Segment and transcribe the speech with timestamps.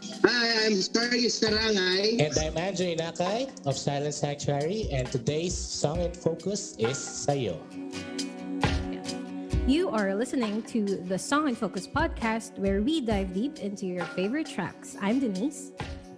[0.00, 2.24] Hi, I'm Starry Sarangay.
[2.24, 7.60] And I'm Andrew Inakay of Silent Sanctuary, and today's song in focus is Sayo.
[9.68, 14.06] You are listening to the Song and Focus podcast, where we dive deep into your
[14.16, 14.96] favorite tracks.
[15.02, 15.72] I'm Denise.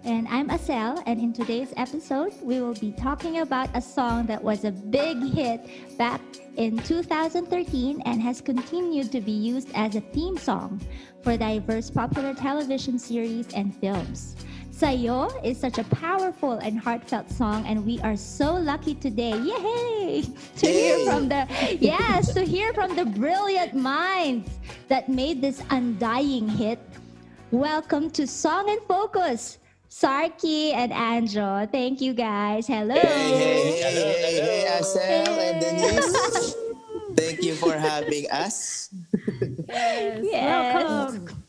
[0.05, 4.43] And I'm Asel, and in today's episode, we will be talking about a song that
[4.43, 5.61] was a big hit
[5.97, 6.21] back
[6.57, 10.81] in 2013 and has continued to be used as a theme song
[11.23, 14.35] for diverse popular television series and films.
[14.73, 20.25] Sayo is such a powerful and heartfelt song, and we are so lucky today, yay,
[20.57, 21.47] to hear from the
[21.81, 24.51] yes, to hear from the brilliant minds
[24.89, 26.81] that made this undying hit.
[27.53, 29.59] Welcome to Song and Focus,
[29.93, 31.71] Sarky and Anjo.
[31.71, 32.67] Thank you guys.
[32.67, 32.97] Hello.
[32.97, 36.57] Hey, hey, hey, Hello, hey, hey, and Denise.
[37.17, 38.89] Thank you for having us.
[39.69, 40.25] Yes.
[40.25, 41.13] Yes.
[41.13, 41.45] Welcome.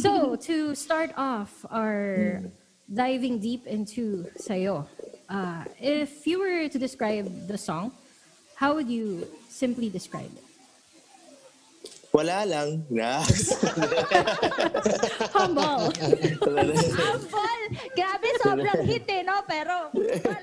[0.00, 2.40] so, to start off our
[2.86, 4.86] diving deep into Sayo,
[5.28, 7.90] uh, if you were to describe the song,
[8.54, 10.51] how would you simply describe it?
[12.12, 12.84] Wala lang.
[12.92, 13.24] Na.
[15.36, 15.88] Humble.
[16.44, 16.76] Humble.
[17.96, 19.40] Grabe, sobrang hit eh, no?
[19.48, 19.88] Pero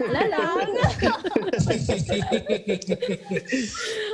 [0.01, 0.65] wala lang.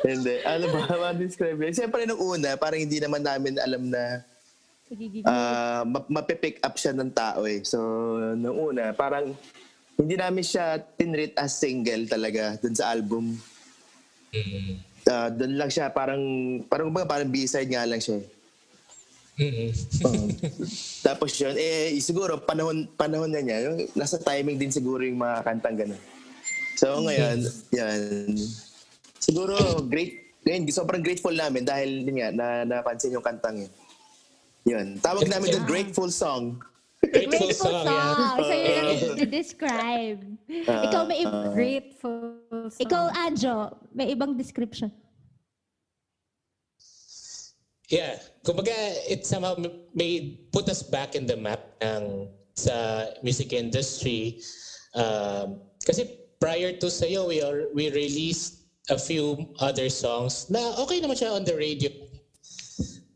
[0.11, 0.35] Hindi.
[0.43, 0.79] Ano ba?
[0.99, 1.71] Ma-describe yun?
[1.71, 4.19] Siyempre, nung una, parang hindi naman namin alam na
[5.23, 7.63] ah, ma- mapipick up siya ng tao eh.
[7.63, 7.79] So,
[8.35, 9.31] nung una, parang
[9.95, 13.39] hindi namin siya tinreat as single talaga dun sa album.
[15.05, 16.21] Ah, dun lang siya, parang,
[16.65, 18.27] parang, kumbaga, parang B-side nga lang siya eh.
[19.35, 19.69] Mm-mm.
[20.01, 20.25] Oo.
[21.03, 25.43] Tapos yun, eh, siguro, panahon, panahon na niya, yung, nasa timing din siguro yung mga
[25.43, 26.01] kantang ganun.
[26.75, 27.99] So ngayon, yan.
[29.19, 33.73] Siguro, great, ngayon, sobrang grateful namin dahil yun nga, na, napansin yung kantang yun.
[34.65, 34.87] Yun.
[34.97, 36.57] Tawag namin the Grateful Song.
[37.05, 37.93] Grateful Grateful song, song.
[37.93, 38.33] yeah.
[38.33, 40.21] So, yun lang i-describe.
[40.49, 42.81] Ikaw, may Ah, ib- Grateful song.
[42.81, 43.55] Ikaw, Anjo,
[43.93, 44.91] may ibang description.
[47.89, 48.17] Yeah.
[48.45, 48.73] Kumbaga,
[49.09, 49.55] it somehow
[49.93, 54.41] may put us back in the map ng sa music industry.
[54.95, 61.01] Um, kasi prior to Sayo, we, are, we released a few other songs na okay
[61.01, 61.89] naman siya on the radio.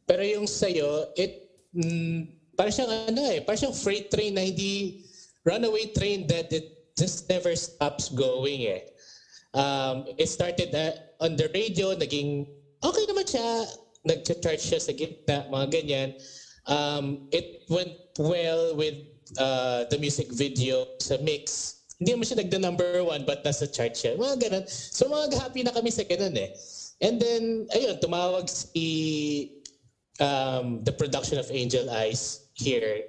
[0.05, 5.05] Pero yung Sayo, it, mm, parang siyang ano eh, parang siyang freight train na hindi,
[5.45, 8.83] runaway train that it just never stops going eh.
[9.53, 10.93] Um, it started uh,
[11.23, 12.45] on the radio, naging
[12.83, 13.65] okay naman siya,
[14.05, 16.09] nag-charge siya sa gitna, mga ganyan.
[16.69, 18.95] Um, it went well with
[19.41, 21.75] uh, the music video sa mix.
[21.97, 24.15] Hindi naman siya nagda number one but nasa chart siya.
[24.15, 24.65] Mga ganun.
[24.69, 26.53] So mga happy na kami sa ganun eh.
[27.01, 29.63] And then, ayun, tumawag si
[30.19, 33.03] um, the production of Angel Eyes here.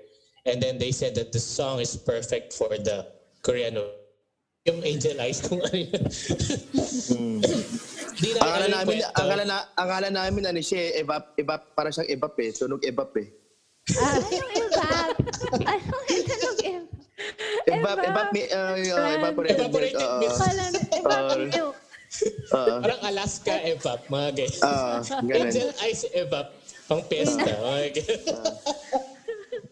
[0.46, 3.06] And then they said that the song is perfect for the
[3.42, 3.76] Korean
[4.68, 6.02] yung Angel Eyes kung ano yun.
[8.20, 9.16] Di namin Akala namin, kwento.
[9.16, 13.16] akala, na, akala namin ano siya, eh, evap, evap, para siyang evap eh, sunog evap
[13.16, 13.28] eh.
[13.96, 15.16] Ah, anong evap?
[15.64, 16.88] Anong anong evap?
[17.64, 20.20] Evap, evap, mi- uh, uh, evaporated, Evaporated milk, oo.
[21.48, 21.76] milk.
[22.52, 23.08] Parang milk.
[23.08, 24.60] Alaska evap, mga ganyan.
[25.24, 25.40] Ganun.
[25.40, 26.52] Angel Eyes evap,
[26.84, 27.48] pang pesta.
[27.96, 28.12] ganyan.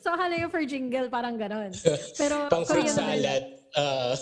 [0.00, 1.77] So, akala yung for jingle, parang ganon.
[2.16, 3.57] Pero, pang fruit salad.
[3.76, 4.14] Ah.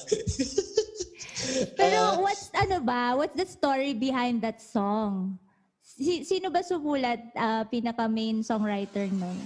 [1.78, 5.38] Pero what's, ano ba, what's the story behind that song?
[5.80, 9.36] Si, sino ba sumulat, ah, pinaka-main songwriter nun?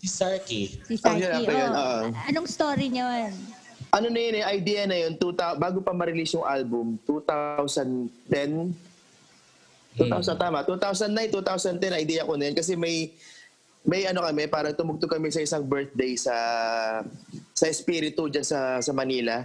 [0.00, 0.62] si Sarky.
[0.84, 1.44] Si Oh, yun, Sarky.
[1.46, 1.80] ako yun, oh.
[1.80, 2.02] oo.
[2.28, 3.34] Anong story niya yun?
[3.96, 8.74] ano na yun eh, idea na yun, 2000, bago pa ma-release yung album, 2010,
[9.96, 12.56] 2000 tama, 2009, 2010, idea ko na yun.
[12.56, 13.16] Kasi may,
[13.86, 16.34] may ano kami, parang tumugtog kami sa isang birthday sa
[17.56, 19.40] sa Espiritu dyan sa, sa Manila.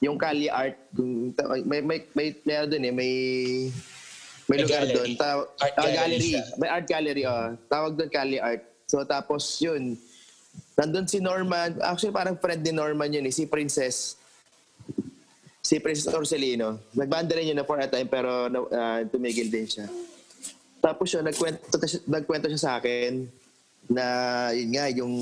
[0.00, 3.12] Yung Kali Art, may, may, may, may ano dun eh, may,
[4.48, 5.14] may May lugar doon.
[5.14, 6.58] Ta- Art ah, gallery gallery.
[6.58, 7.54] May art gallery, oh.
[7.70, 8.64] Tawag doon Kali Art.
[8.88, 9.94] So tapos yun,
[10.74, 14.16] nandun si Norman, actually parang friend ni Norman yun eh, si Princess.
[15.60, 16.80] Si Princess Orselino.
[16.96, 19.86] Nagbanda rin yun na for a time pero uh, tumigil din siya.
[20.80, 21.60] Tapos yun, nagkwento,
[22.08, 23.28] nagkwento siya sa akin
[23.90, 24.04] na
[24.54, 25.14] yun nga, yung,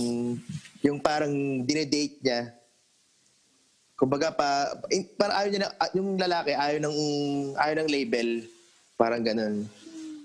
[0.84, 1.32] yung parang
[1.64, 2.52] dinedate niya.
[3.96, 6.96] Kumbaga pa, in, parang ayaw niya na, ah, yung lalaki ayaw ng,
[7.56, 8.28] ayaw ng label.
[8.94, 9.64] Parang ganun.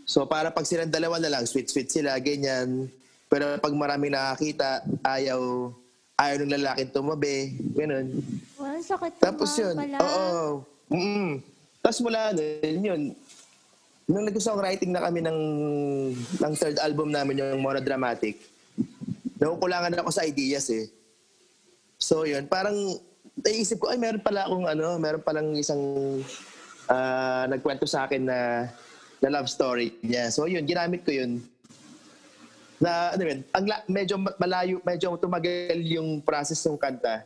[0.04, 2.92] So para pag silang dalawa na lang, sweet-sweet sila, ganyan.
[3.32, 5.72] Pero pag maraming nakakita, ayaw,
[6.20, 8.12] ayaw ng lalaki tumabi, ganun.
[8.60, 9.98] Well, sakit Tapos yun, pala.
[10.04, 10.68] oo.
[10.92, 11.42] Mm
[11.84, 13.02] Tapos mula nun, yun,
[14.08, 15.40] nung nag-songwriting na kami ng,
[16.40, 18.40] ng third album namin, yung monodramatic,
[19.40, 20.92] nakukulangan ako sa ideas eh.
[22.00, 22.76] So yun, parang
[23.40, 25.80] naisip ko, ay meron pala akong ano, meron palang isang
[26.92, 28.68] ah, nagkwento sa akin na,
[29.24, 30.28] na love story niya.
[30.32, 31.40] So yun, ginamit ko yun.
[32.84, 37.24] Na, ano yun, ang medyo ma- malayo, medyo tumagal yung process ng kanta.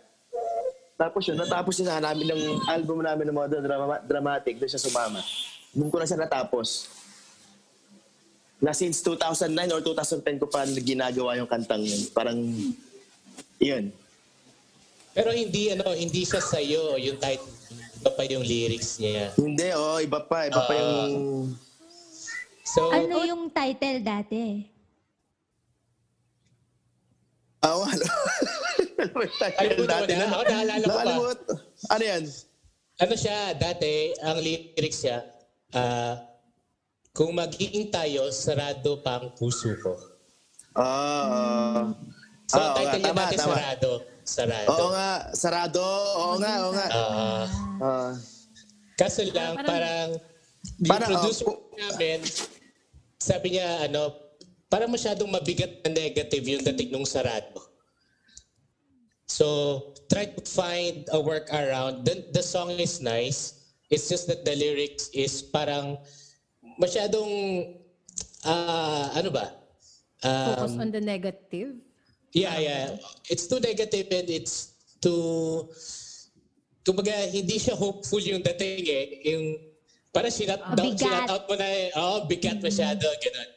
[0.97, 4.81] Tapos yun, natapos yun na namin ng album namin ng mga drama, dramatic, doon siya
[4.81, 5.21] sumama.
[5.75, 6.87] Doon ko na siya natapos.
[8.57, 12.01] Na since 2009 or 2010 ko pa ginagawa yung kantang yun.
[12.11, 12.37] Parang,
[13.61, 13.93] yun.
[15.17, 17.49] Pero hindi ano, hindi siya sa yung title,
[18.01, 19.33] iba pa yung lyrics niya.
[19.37, 20.45] Hindi, oh, iba pa.
[20.45, 21.53] Iba pa yung...
[22.67, 24.61] So, Ano yung title dati?
[27.65, 28.05] Ah, oh, ano?
[28.97, 30.25] Ano yung title dati na?
[30.25, 31.01] Ako naalala ko pa.
[31.05, 31.39] Nakalimut.
[31.93, 32.23] Ano yan?
[32.97, 35.21] ano siya, dati, ang lyrics niya,
[35.77, 36.13] ah,
[37.11, 39.93] kung magiging tayo, sarado pa ang puso ko.
[40.73, 41.93] Ah,
[42.47, 43.47] So, Ah, oo ang title niya tama, dati, tama.
[43.51, 43.91] sarado.
[44.23, 44.69] Sarado.
[44.71, 45.83] oo nga, sarado.
[46.15, 46.87] Oo nga, oo nga.
[46.87, 47.45] Ah,
[47.83, 48.11] Ah.
[48.95, 50.09] kaso lang, Parang- parang,
[50.79, 52.19] yung Parang, producer oh, namin,
[53.19, 54.15] sabi niya, ano,
[54.67, 57.59] parang masyadong mabigat na negative yung dating nung sarado.
[59.27, 59.45] So,
[60.07, 62.07] try to find a workaround.
[62.07, 63.56] The, the song is nice.
[63.87, 65.97] It's just that the lyrics is parang
[66.75, 67.71] masyadong,
[68.43, 69.55] ah, ano ba?
[70.19, 71.79] Focus Um, on the negative.
[72.35, 72.99] Yeah, yeah.
[73.31, 75.71] It's too negative and it's too...
[76.83, 79.05] Kumbaga, hindi siya hopeful yung dating eh.
[79.31, 79.45] Yung,
[80.11, 81.87] parang sinat, Ah, down, sinat out mo na eh.
[81.95, 83.07] Oh, bigat masyado.
[83.07, 83.49] Ganun.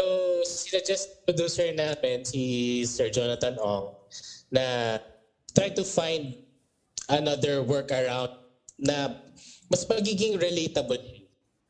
[0.00, 0.04] So,
[0.48, 2.40] sinuggest producer namin, si
[2.88, 3.92] Sir Jonathan Ong,
[4.48, 4.96] na
[5.52, 6.40] try to find
[7.12, 8.39] another workaround
[8.80, 9.20] na
[9.68, 11.00] mas magiging relatable.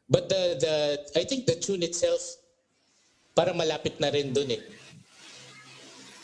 [0.06, 0.74] But the, the
[1.14, 2.18] I think the tune itself,
[3.32, 4.62] parang malapit na rin dun eh.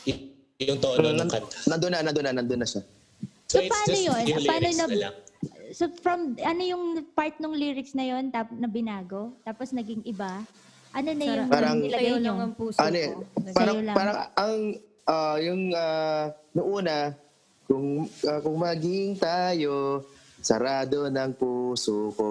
[0.03, 1.55] Y- yung tono ng kanta.
[1.67, 2.83] nandun na, nandun na, nandun na siya.
[3.47, 4.21] So, paano yun?
[4.25, 5.15] yung Paano lyrics na- na lang.
[5.69, 10.41] So from ano yung part ng lyrics na yon tap na binago tapos naging iba?
[10.91, 13.21] Ano na yung Parang- nilagay Sa'yo lang ang puso ano eh, ko.
[13.53, 13.95] parang, lang.
[13.95, 14.57] parang ang,
[15.05, 16.97] ah, yung, uh, noong una,
[17.63, 17.87] kung,
[18.25, 20.01] ah, kung maging tayo,
[20.39, 22.27] sarado ng puso ko.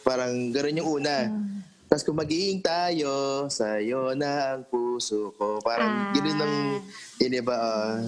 [0.00, 1.16] Parang gano'n yung una.
[1.24, 1.30] Ah.
[1.88, 3.08] Tapos kung magiging tayo,
[3.46, 5.58] sa'yo na ang puso ko.
[5.58, 6.12] Parang Ah.
[6.12, 6.56] yun ang
[7.18, 7.54] iniba.
[7.54, 7.98] ah.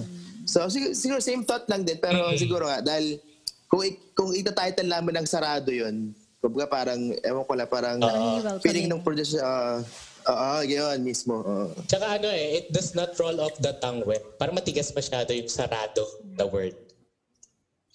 [0.43, 1.97] so siguro, siguro same thought lang din.
[1.97, 3.17] Pero siguro nga, dahil
[3.65, 8.59] kung, i- kung ita-title namin ng sarado yun, kumbaga parang, ewan ko lang, parang welcoming.
[8.59, 9.79] feeling ng producer, ah,
[10.21, 11.33] Oo, yun mismo.
[11.35, 11.73] oo.
[11.83, 14.21] Tsaka ano eh, it does not roll off the tongue well.
[14.37, 16.05] Parang matigas masyado yung sarado
[16.37, 16.77] na word.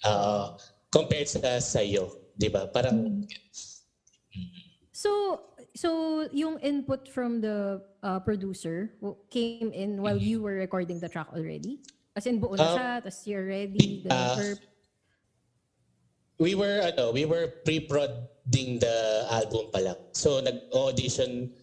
[0.03, 0.51] Uh,
[0.91, 2.33] compared sa sa'yo.
[2.37, 2.67] Di ba?
[2.69, 3.25] Parang,
[4.97, 5.45] So,
[5.77, 8.97] so yung input from the uh, producer
[9.29, 11.85] came in while you were recording the track already?
[12.17, 14.57] As in buo na Um, siya, tapos you're ready, ah, or
[16.41, 18.97] we were, ano, we were pre-prodding the
[19.29, 20.01] album pa lang.
[20.17, 21.53] So, nag-audition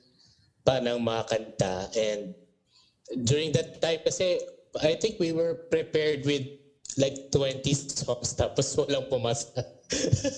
[0.62, 1.90] pa ng mga kanta.
[1.98, 2.38] And
[3.26, 4.38] during that time kasi,
[4.78, 6.46] I think we were prepared with
[6.98, 9.50] like 20 songs tapos walang pumasa.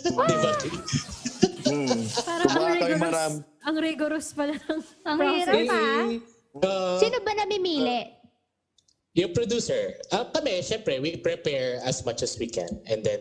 [0.07, 0.53] Di ba?
[1.67, 2.03] Hmm.
[2.23, 3.33] parang ang rigorous, maram.
[3.67, 5.35] ang rigorous pala ng Ang process.
[5.35, 6.03] hirap ah.
[6.57, 8.01] Uh, Sino ba namimili?
[9.17, 12.69] Yung producer, ah kami, syempre, we prepare as much as we can.
[12.85, 13.21] And then,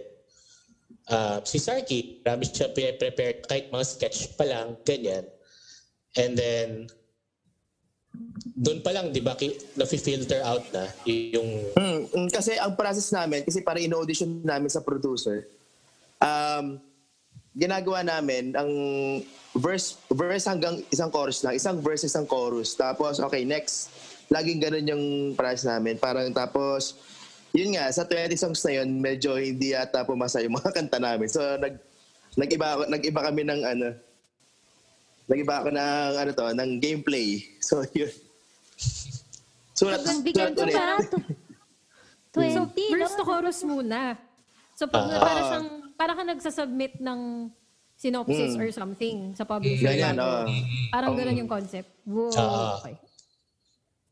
[1.08, 5.24] uh, si Sarky, marami siya prepare kahit mga sketch pa lang, ganyan.
[6.20, 6.88] And then,
[8.56, 9.36] doon pa lang, di ba,
[9.76, 11.50] nafi-filter out na yung...
[11.76, 15.44] Hmm, mm, kasi ang process namin, kasi para in-audition namin sa producer,
[16.24, 16.80] um,
[17.56, 18.72] ginagawa namin ang
[19.56, 22.76] verse verse hanggang isang chorus lang, isang verse, isang chorus.
[22.76, 23.92] Tapos, okay, next.
[24.28, 25.06] Laging ganun yung
[25.38, 25.96] process namin.
[26.02, 26.98] Parang tapos,
[27.56, 31.28] yun nga, sa 20 songs na yun, medyo hindi yata pumasa yung mga kanta namin.
[31.32, 31.80] So, nag,
[32.36, 33.88] nag-iba, nag-iba kami ng ano,
[35.26, 35.82] nag-iba ako ng
[36.16, 37.28] ano to, ng gameplay.
[37.66, 38.12] So, yun.
[39.74, 40.76] Sulat, Ang bigyan sulat ko ulit.
[40.76, 40.88] ba?
[42.36, 43.26] So, 20, verse to no?
[43.26, 44.20] chorus muna.
[44.76, 45.24] So, pag, Ah.
[45.24, 47.48] para siyang, para ka nagsasubmit ng
[47.96, 48.60] synopsis Mm.
[48.60, 49.88] or something sa publisher.
[49.88, 50.44] Ganyan, bago.
[50.44, 50.52] oo.
[50.92, 51.88] Parang ganun yung concept.
[52.04, 52.76] Whoa, Ah.
[52.78, 53.00] okay.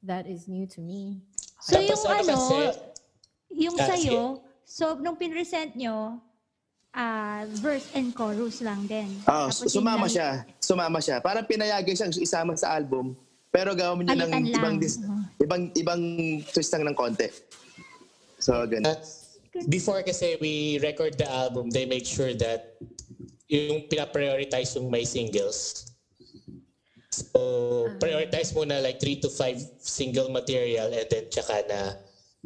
[0.01, 1.20] That is new to me.
[1.60, 2.79] So Tapos yung ano ano, kasi-
[3.53, 4.22] yung Ah, sa'yo,
[4.63, 6.15] so nung pinresent nyo,
[6.94, 9.10] ah verse and chorus lang din.
[9.26, 10.30] Oh, Tapos yun sumama lang- siya.
[10.58, 11.18] Sumama siya.
[11.20, 13.18] Parang pinayagan siyang isama sa album.
[13.50, 14.56] Pero gawin niyo ng Palitan lang.
[14.56, 15.22] ibang dis- Uh-huh.
[15.40, 16.02] ibang ibang
[16.48, 17.30] twist lang ng konti.
[18.38, 18.90] So, ganun.
[18.90, 18.98] Uh,
[19.68, 22.78] before kasi we record the album, they make sure that
[23.46, 25.86] yung pinaprioritize yung may singles.
[27.10, 27.38] So,
[27.98, 31.80] prioritize muna like three to five single material and then tsaka na,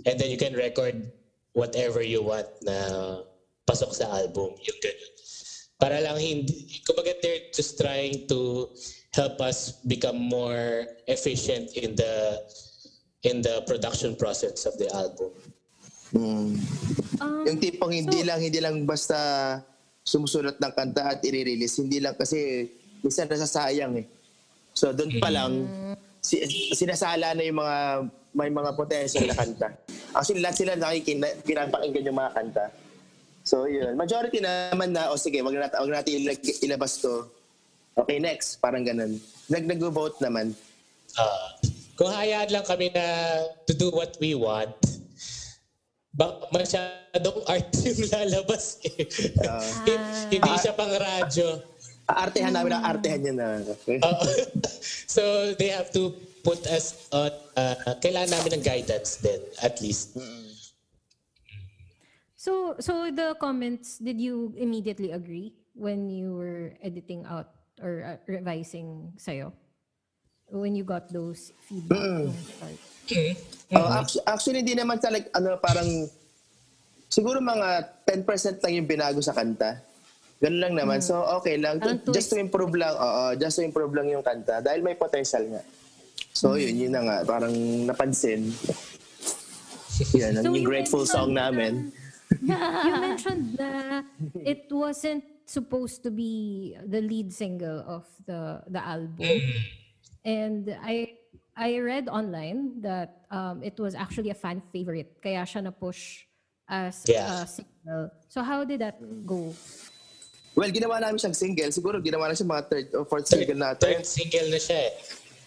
[0.04, 1.08] and then you can record
[1.54, 2.76] whatever you want na
[3.68, 4.56] pasok sa album.
[4.56, 5.14] Yung ganun.
[5.78, 8.72] Para lang hindi, kumbaga they're just trying to
[9.14, 12.42] help us become more efficient in the
[13.28, 15.30] in the production process of the album.
[16.16, 16.56] Mm.
[17.20, 19.18] Um, Yung tipong hindi so- lang hindi lang basta
[20.08, 22.72] sumusulat ng kanta at i-release, hindi lang kasi
[23.04, 24.06] minsan nasasayang eh.
[24.72, 25.68] So doon pa lang
[26.24, 26.40] si,
[26.74, 27.78] sinasala na yung mga
[28.38, 29.68] may mga potential na kanta.
[30.16, 32.66] Actually lahat sila nakikina, pinapakinggan yung mga kanta.
[33.48, 36.20] So yun, majority naman na o sige, wag natin wag natin
[36.68, 37.32] ilabas to.
[37.96, 39.16] Okay, next, parang ganun.
[39.48, 40.52] Nag nag-vote naman.
[41.16, 41.56] Ah,
[41.96, 43.08] kung hayaan lang kami na
[43.64, 44.76] to do what we want,
[46.12, 49.08] bak masyadong art yung lalabas eh.
[50.28, 51.64] Hindi siya pang radyo.
[52.08, 53.48] Aartehan namin ang artehan niya na.
[55.18, 56.14] So they have to
[56.46, 60.20] put us on, uh, kailangan namin ng guidance din, at least.
[62.48, 67.52] So, so the comments, did you immediately agree when you were editing out
[67.84, 69.52] or uh, revising sa'yo?
[70.48, 72.80] When you got those feedback nung start?
[73.76, 76.08] Oh, actu- actually, hindi naman talaga, ano, parang,
[77.12, 79.84] siguro mga 10% lang yung binago sa kanta.
[80.40, 81.04] Ganun lang naman.
[81.04, 81.84] So, okay lang.
[81.84, 84.64] Parang just to improve lang, oo, just to improve lang yung kanta.
[84.64, 85.68] Dahil may potential nga.
[86.32, 87.18] So, yun, yun na nga.
[87.28, 87.52] Parang
[87.84, 88.56] napansin.
[90.16, 91.92] Yan, ang So, grateful song namin.
[92.86, 94.02] you mentioned na
[94.46, 99.42] it wasn't supposed to be the lead single of the the album.
[100.26, 101.16] And I
[101.56, 105.18] I read online that um, it was actually a fan favorite.
[105.24, 106.28] Kaya siya na-push
[106.68, 107.44] as Yeah.
[107.44, 108.12] a single.
[108.28, 109.56] So how did that go?
[110.58, 111.70] Well, ginawa namin siyang single.
[111.70, 113.82] Siguro ginawa na siya mga third or fourth Third, single natin.
[113.82, 114.92] third single na siya eh.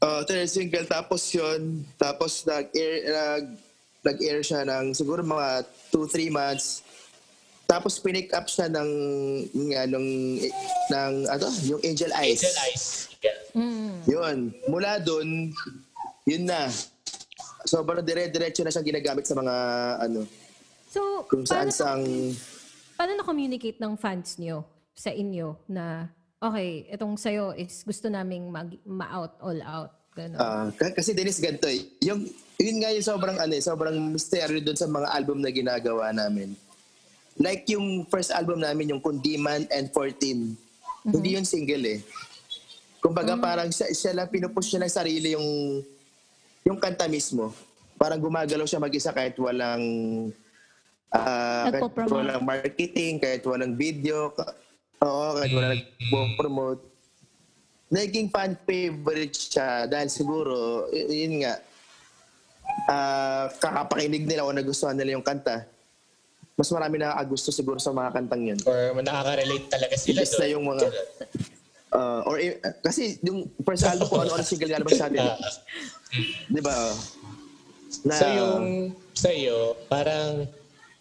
[0.00, 3.44] Uh, third single, tapos yun, tapos nag-air, nag,
[4.04, 6.83] nag-air siya ng siguro mga 2-3 months.
[7.71, 8.90] Tapos pinick up siya ng,
[9.71, 10.09] nga, nung,
[10.90, 12.42] ng, ano, yung Angel Eyes.
[12.42, 12.85] Angel Eyes.
[13.23, 13.38] Yeah.
[14.11, 14.50] Yun.
[14.66, 15.54] Mula dun,
[16.26, 16.66] yun na.
[17.62, 19.54] Sobrang dire-diretso na siyang ginagamit sa mga,
[20.02, 20.26] ano,
[20.90, 22.02] So, kung saan paano, sang,
[22.99, 26.11] paano na-communicate ng fans niyo sa inyo na,
[26.42, 29.95] okay, itong sayo is gusto naming mag, ma-out, all out.
[30.12, 30.37] Ganun.
[30.37, 31.87] Ah, k- kasi Dennis ganito eh.
[32.02, 32.26] Yung,
[32.57, 36.52] yun nga yung sobrang ano eh, sobrang misteryo dun sa mga album na ginagawa namin.
[37.38, 40.59] Like yung first album namin, yung Kundiman and 14.
[41.07, 41.99] Hindi yun single eh.
[43.00, 45.81] Kumbaga parang siya, siya lang pinupush niya ng sarili yung
[46.61, 47.57] yung kanta mismo.
[47.97, 49.81] Parang gumagalaw siya mag-isa kahit walang
[51.09, 51.81] ah, kahit
[52.12, 54.52] walang marketing, kahit walang video, ka-
[55.00, 56.83] oo, kahit walang nagpo-promote
[57.90, 61.59] naging fan favorite siya dahil siguro, y- yun nga,
[62.87, 65.66] ah kakapakinig nila o nagustuhan nila yung kanta.
[66.54, 68.59] Mas marami na gusto siguro sa mga kantang yun.
[68.62, 70.52] Or nakaka-relate talaga sila Imbes na doon.
[70.52, 70.85] yung mga...
[71.90, 75.25] ah, or i- kasi yung first album ko, ano-ano single nga naman sa atin.
[75.25, 75.38] Ah,
[76.47, 76.75] Di ba?
[78.06, 78.64] Na, so yung
[79.16, 79.56] sa'yo,
[79.88, 80.47] parang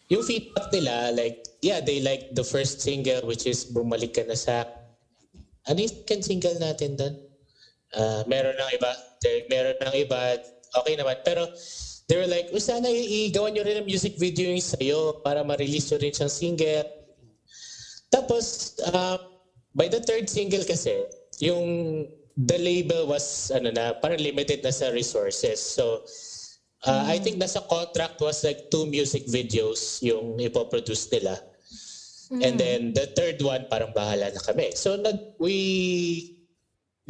[0.08, 4.34] yung feedback nila, like, yeah, they like the first single which is Bumalik Ka Na
[4.34, 4.65] Sa...
[5.69, 7.13] Ano yung second single natin doon?
[7.93, 8.91] Ah, meron ng iba.
[9.21, 10.41] There- Meron ng iba.
[10.73, 11.21] Okay naman.
[11.21, 11.45] Pero
[12.09, 15.93] they were like, "Oh, sana igawan nyo rin ang music video yung sa'yo para ma-release
[15.93, 16.85] nyo rin siyang single.
[18.09, 19.17] Tapos, uh,
[19.77, 21.05] by the third single kasi,
[21.38, 25.61] yung the label was ano na, parang limited na sa resources.
[25.61, 26.01] So,
[26.89, 31.38] uh, I think nasa contract was like two music videos yung ipoproduce nila.
[32.29, 34.77] And then the third one, parang bahala na kami.
[34.77, 36.38] So, nag, we,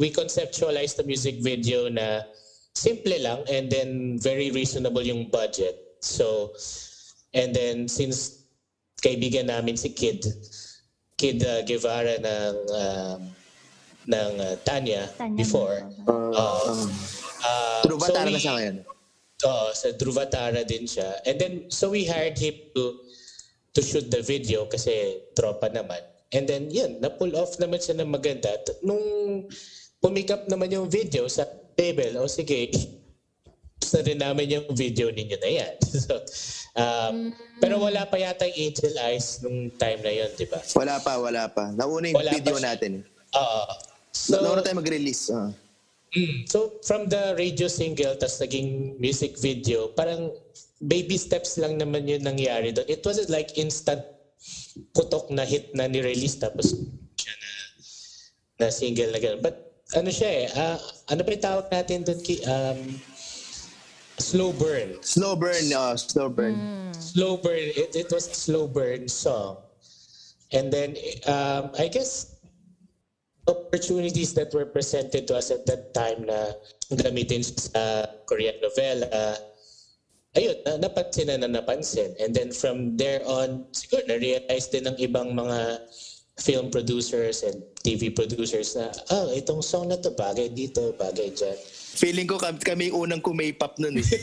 [0.00, 2.24] we conceptualized the music video na
[2.72, 5.76] simple lang and then very reasonable yung budget.
[6.00, 6.56] So,
[7.36, 8.48] and then since
[9.04, 10.24] kaibigan namin si Kid,
[11.20, 13.16] Kid uh, Guevara ng uh,
[14.08, 15.84] ng uh, Tanya, Tanya before.
[16.08, 16.88] uh, Uh,
[17.44, 18.06] uh, True ba?
[18.08, 18.76] so Tara na we- siya ngayon.
[19.40, 21.16] Oo, sa Dhruvatara din siya.
[21.24, 23.00] And then, so we hired him to
[23.72, 26.00] to shoot the video kasi tropa naman.
[26.30, 28.50] And then, yun, na-pull off naman siya ng maganda.
[28.82, 29.02] Nung
[29.98, 32.70] pumikap naman yung video sa label, o sige,
[33.80, 35.74] gusto rin namin yung video ninyo na yan.
[36.06, 36.14] so,
[36.76, 40.60] um, Pero wala pa yata yung Angel Eyes nung time na yun, di ba?
[40.76, 41.74] Wala pa, wala pa.
[41.74, 43.02] Nauna yung Wala video natin.
[43.34, 43.62] Oo.
[44.14, 45.30] So, So, Nauna tayo mag-release.
[45.34, 45.50] ah.
[46.10, 46.42] Mm.
[46.50, 50.34] So from the radio single tas naging music video, parang
[50.80, 52.88] baby steps lang naman yun nangyari doon.
[52.88, 54.00] It wasn't like instant
[54.96, 56.72] putok na hit na ni-release tapos
[57.20, 57.50] siya na,
[58.64, 59.44] na single na gano'n.
[59.44, 59.56] But
[59.92, 60.80] ano siya eh, ah,
[61.12, 62.20] ano pa yung tawag natin doon?
[62.24, 62.80] Ki, um,
[64.16, 64.96] slow burn.
[65.04, 66.56] Slow burn, oh, slow burn.
[66.96, 67.72] slow burn.
[67.76, 69.60] It, it was a slow burn song.
[70.52, 70.96] And then
[71.26, 72.40] um, I guess
[73.48, 76.54] opportunities that were presented to us at that time na
[76.94, 79.36] gamitin sa Korean novela,
[80.38, 82.14] ayun, na, napansin na na napansin.
[82.22, 85.86] And then from there on, siguro na-realize din ng ibang mga
[86.40, 91.56] film producers and TV producers na, oh, itong song na to bagay dito, bagay dyan.
[91.98, 94.06] Feeling ko kami, unang kumay-pop nun eh.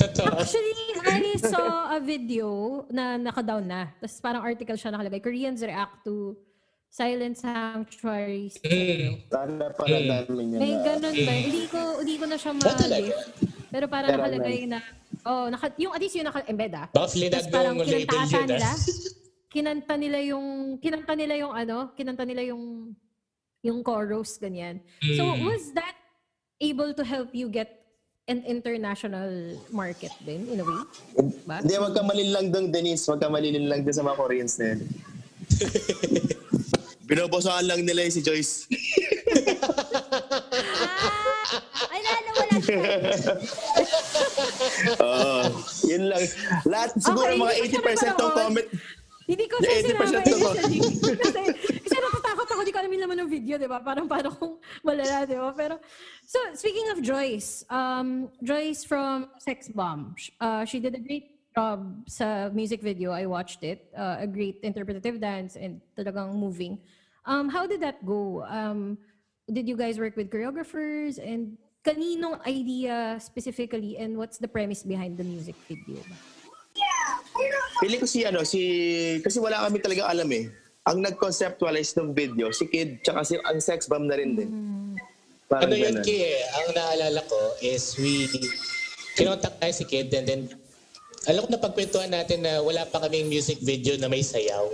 [0.00, 0.40] Totoo.
[0.40, 3.90] Actually, I saw a video na naka-down na.
[3.98, 5.20] Tapos parang article siya nakalagay.
[5.20, 6.38] Koreans react to
[6.94, 8.54] Silent Sanctuary.
[9.26, 10.60] Sana pala namin yun.
[10.62, 11.32] May ganun ba?
[11.34, 12.70] Hindi ko, hindi ko na siya Ah, ma
[13.74, 14.78] Pero parang Pero nakalagay na,
[15.26, 16.86] oh, naka, yung at least yung naka-embed ah.
[16.94, 18.70] Tapos flinag parang nung label kinanta yun, nila.
[19.50, 20.46] Kinanta nila yung,
[20.78, 22.94] kinanta nila yung ano, kinanta nila yung,
[23.66, 24.78] yung chorus, ganyan.
[25.18, 25.42] So, Mm.
[25.42, 25.98] was that
[26.62, 27.82] able to help you get
[28.30, 30.80] an international market din, in a way?
[31.42, 31.58] Ba?
[31.58, 33.02] Hindi, wag ka malinlang doon, Denise.
[33.10, 34.80] Wag ka malinlang doon sa mga Koreans na yun.
[37.10, 38.70] Binobosahan lang nila yung si Joyce.
[42.64, 43.44] Ah.
[45.04, 45.42] Oo.
[45.86, 46.22] yun lang.
[46.64, 48.34] Lahat, siguro Okay, mga hindi ko siya 80% ng napanood.
[48.36, 48.68] comment.
[49.24, 50.48] Hindi ko siya 80% sinama to go.
[50.52, 50.80] initially.
[51.16, 51.40] kasi,
[51.80, 53.80] kasi natatakot ako, di ko alam yung laman ng video, di ba?
[53.80, 55.50] Parang parang kung malala, di ba?
[55.56, 55.80] Pero,
[56.22, 62.04] so, speaking of Joyce, um, Joyce from Sex Bomb, uh, she did a great job
[62.04, 63.12] sa music video.
[63.14, 63.88] I watched it.
[63.96, 66.76] Uh, a great interpretative dance and talagang moving.
[67.24, 68.44] Um, how did that go?
[68.44, 68.98] Um,
[69.48, 71.16] did you guys work with choreographers?
[71.16, 76.00] And kaninong idea specifically and what's the premise behind the music video?
[76.08, 76.16] ba?
[77.84, 78.60] Pili ko si ano, si...
[79.20, 80.48] Kasi wala kami talaga alam eh.
[80.88, 84.50] Ang nag-conceptualize ng video, si Kid, tsaka si ang sex bomb na rin din.
[85.48, 86.04] Parang Ano yun, ganun.
[86.04, 88.28] Ki, eh, ang naalala ko is we,
[89.16, 90.42] kinontak tayo si Kid and then,
[91.28, 94.68] alam ko na pagkwentuhan natin na wala pa kaming music video na may sayaw.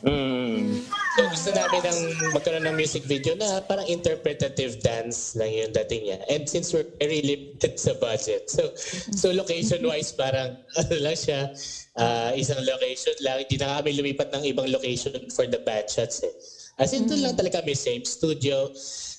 [0.00, 0.80] Mm.
[1.16, 2.00] So gusto namin ng
[2.32, 6.18] magkaroon ng music video na parang interpretative dance lang yung dating niya.
[6.32, 8.72] And since we're very limited sa budget, so
[9.12, 11.52] so location-wise parang ano siya,
[12.00, 13.44] ah, isang location lang.
[13.44, 16.32] Hindi na kami lumipat ng ibang location for the bad shots eh.
[16.80, 18.72] As in, doon lang talaga kami, same studio.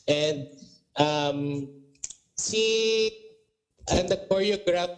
[0.10, 0.50] And
[0.98, 1.70] um,
[2.34, 2.66] si,
[3.86, 4.98] ang nag-choreograph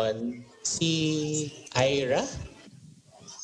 [0.00, 2.24] on, si Ira,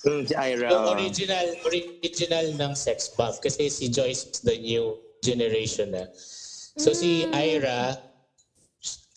[0.05, 0.69] Mm, si Ira.
[0.69, 6.05] yung original original ng Sex Bomb kasi si Joyce is the new generation na.
[6.77, 7.97] So si Ira,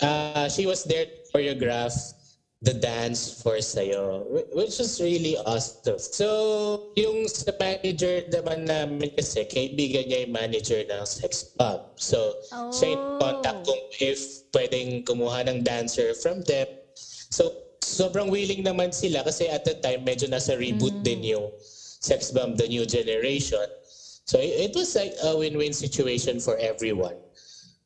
[0.02, 1.95] uh, she was there to choreograph
[2.62, 6.00] the dance for Sayo, wh- which was really awesome.
[6.02, 11.86] So, yung sa manager naman namin kasi, kaibigan niya yung manager ng Sex Bomb.
[12.02, 12.34] So,
[12.73, 13.17] siya yung Oh.
[13.21, 14.17] contact kung if
[14.58, 16.65] pwedeng kumuha ng dancer from them.
[17.30, 17.54] So,
[17.88, 21.52] sobrang willing naman sila kasi at the time, medyo nasa reboot din yung
[22.04, 23.65] Sex Bomb, The New Generation.
[24.28, 27.15] So, it, it was like a win-win situation for everyone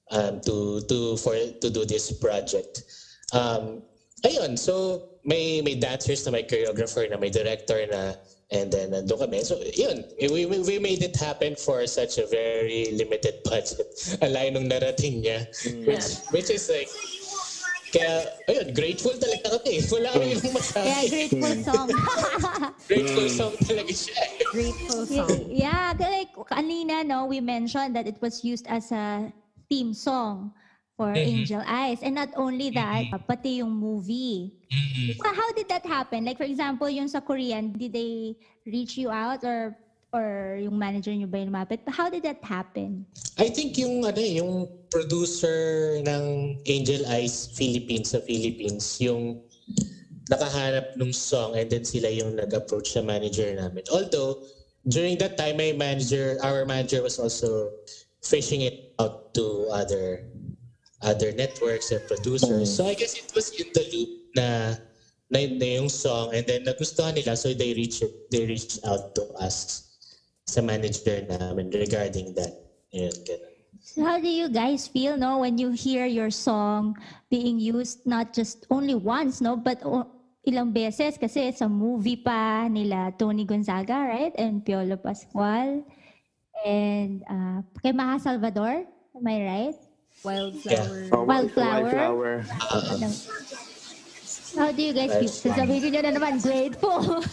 [0.10, 2.84] um, to to for to do this project.
[3.32, 3.86] Um,
[4.26, 8.18] ayun, so may may dancers na may choreographer na may director na
[8.52, 9.44] and then nandun kami.
[9.44, 13.88] So yun, we, we, we made it happen for such a very limited budget.
[14.20, 15.48] Alay nung narating niya.
[15.88, 16.92] Which, which is like,
[17.92, 18.14] kaya,
[18.48, 19.84] ayun, grateful talaga kami.
[19.94, 21.10] Wala kami ibang Kaya masabi.
[21.12, 21.88] grateful song.
[22.92, 24.22] Grateful song talaga siya.
[24.52, 25.40] Grateful Yeah, song.
[25.48, 29.32] yeah, like kanina no, we mentioned that it was used as a
[29.72, 30.52] theme song
[31.00, 31.24] for Mhm.
[31.24, 32.04] Angel Eyes.
[32.04, 34.52] And not only that, pati yung movie.
[34.68, 35.16] Mm-mm.
[35.20, 36.28] Well, how did that happen?
[36.28, 38.36] Like for example, yung sa Korean, did they
[38.68, 39.76] reach you out or
[40.12, 41.80] or yung manager nyo ba yung lumapit?
[41.88, 43.08] How did that happen?
[43.40, 46.24] I think yung ano eh, yung producer ng
[46.68, 49.40] Angel Eyes Philippines sa Philippines, yung
[50.28, 53.84] nakahanap ng song and then sila yung nag-approach sa manager namin.
[53.92, 54.44] Although
[54.88, 57.72] during that time my manager, our manager was also
[58.24, 60.28] fishing it out to other
[61.02, 62.70] other networks and producers.
[62.70, 64.76] So I guess it was in the loop na
[65.32, 69.24] na, na yung song and then nagustuhan nila so they reached they reached out to
[69.40, 69.91] us
[70.52, 72.52] sa manager namin regarding that.
[72.92, 73.50] Yun, ganun.
[73.82, 76.94] So how do you guys feel no when you hear your song
[77.32, 80.06] being used not just only once no but o-
[80.46, 85.82] ilang beses kasi sa movie pa nila Tony Gonzaga right and Piolo Pascual
[86.62, 88.86] and uh, kay Maha Salvador
[89.18, 89.78] am I right?
[90.22, 91.02] Wildflower.
[91.10, 91.82] Oh, Wildflower.
[91.82, 92.36] Wildflower.
[92.94, 93.22] Anong-
[94.52, 95.32] How do you guys feel?
[95.32, 97.24] Sasabihin nyo na naman, grateful.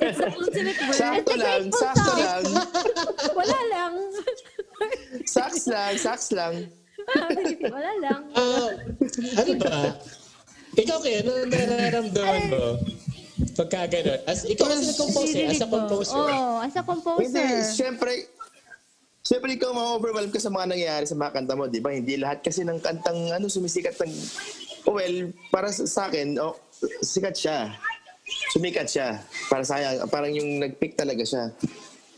[0.00, 0.96] It's the ultimate word.
[0.96, 2.42] Sakto lang, grateful sakto lang.
[3.36, 3.92] Wala lang.
[5.28, 6.54] Saks lang, saks lang.
[7.68, 8.20] Wala lang.
[8.32, 8.70] Ah,
[9.44, 9.76] ano ba?
[10.78, 12.64] Ikaw kaya, ano nararamdaman mo?
[13.58, 14.20] Pagka ganun.
[14.24, 16.16] As, ikaw kasi nag-compose eh, as a composer.
[16.16, 17.48] Oh, as a Hindi, composer.
[17.76, 18.12] siyempre,
[19.20, 21.92] siyempre ikaw ma-overwhelm ka sa mga nangyayari sa mga kanta mo, di ba?
[21.92, 24.12] Hindi lahat kasi ng kantang ano sumisikat ng...
[24.88, 26.56] Well, para sa sa akin, oh,
[27.04, 27.58] sikat siya.
[28.54, 29.20] Sumikat siya.
[29.50, 31.44] Para sayang, parang yung nag-pick talaga siya.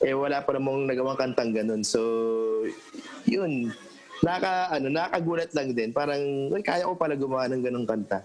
[0.02, 1.80] Eh, wala pa namang nagawang kantang ganun.
[1.86, 2.00] So,
[3.24, 3.70] yun.
[4.22, 5.90] Naka, ano, nakagulat lang din.
[5.90, 6.20] Parang,
[6.50, 8.22] "Uy, kaya ko pala gumawa ng ganung kanta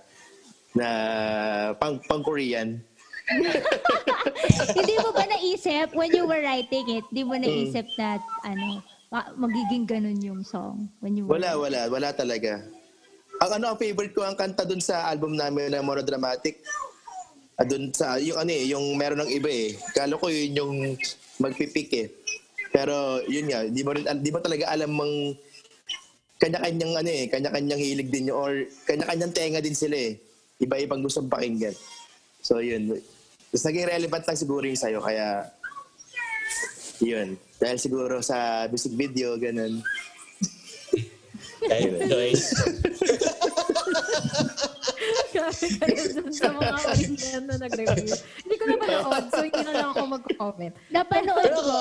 [0.77, 0.87] na
[1.81, 2.77] pang, pang Korean.
[4.77, 9.33] Hindi mo ba naisip when you were writing it, hindi mo naisip na ano, ma-
[9.35, 11.81] magiging ganun yung song when you were Wala, wala.
[11.89, 12.61] Wala talaga.
[13.37, 16.57] Ang ano, ang favorite ko ang kanta dun sa album namin na Monodramatic.
[17.57, 19.77] Ah, dun sa, yung ano eh, yung meron ng iba eh.
[19.93, 20.75] Kala ko yun yung
[21.37, 22.07] magpipik eh.
[22.73, 25.13] Pero yun nga, di mo, rin, di mo talaga alam mang
[26.37, 28.53] kanya-kanyang ano eh, kanya-kanyang hilig din yun or
[28.85, 30.17] kanya-kanyang tenga din sila eh.
[30.61, 31.73] Iba-ibang gustong pakinggan.
[32.41, 32.93] So yun.
[33.53, 35.49] Tapos naging relevant lang siguro yung sa'yo, kaya
[37.01, 37.37] yun.
[37.57, 39.81] Dahil siguro sa music video, ganun.
[41.63, 42.47] Ayun, Joyce.
[45.27, 48.13] Grabe kayo dun sa mga Korean na nag-review.
[48.43, 50.73] Hindi ko na manood, so hindi na lang ako mag-comment.
[50.89, 51.79] Napanood ko.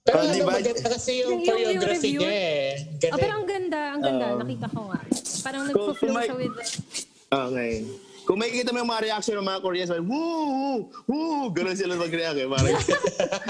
[0.00, 0.56] Pero Oh, ano, di ba?
[0.56, 2.72] maganda kasi yung Yung- choreography niya eh.
[2.72, 3.20] Oh, Ganda.
[3.20, 4.26] pero ang ganda, ang ganda.
[4.26, 4.38] Oo.
[4.40, 5.00] Nakita ko nga.
[5.40, 6.54] Parang Kung- nagpo-flow kung may- siya with...
[7.30, 7.72] Okay.
[8.20, 12.38] Kung makikita mo yung mga reaction ng mga Koreans, like, woo, woo, gano'n sila mag-react
[12.38, 12.46] eh.
[12.46, 12.74] Parang,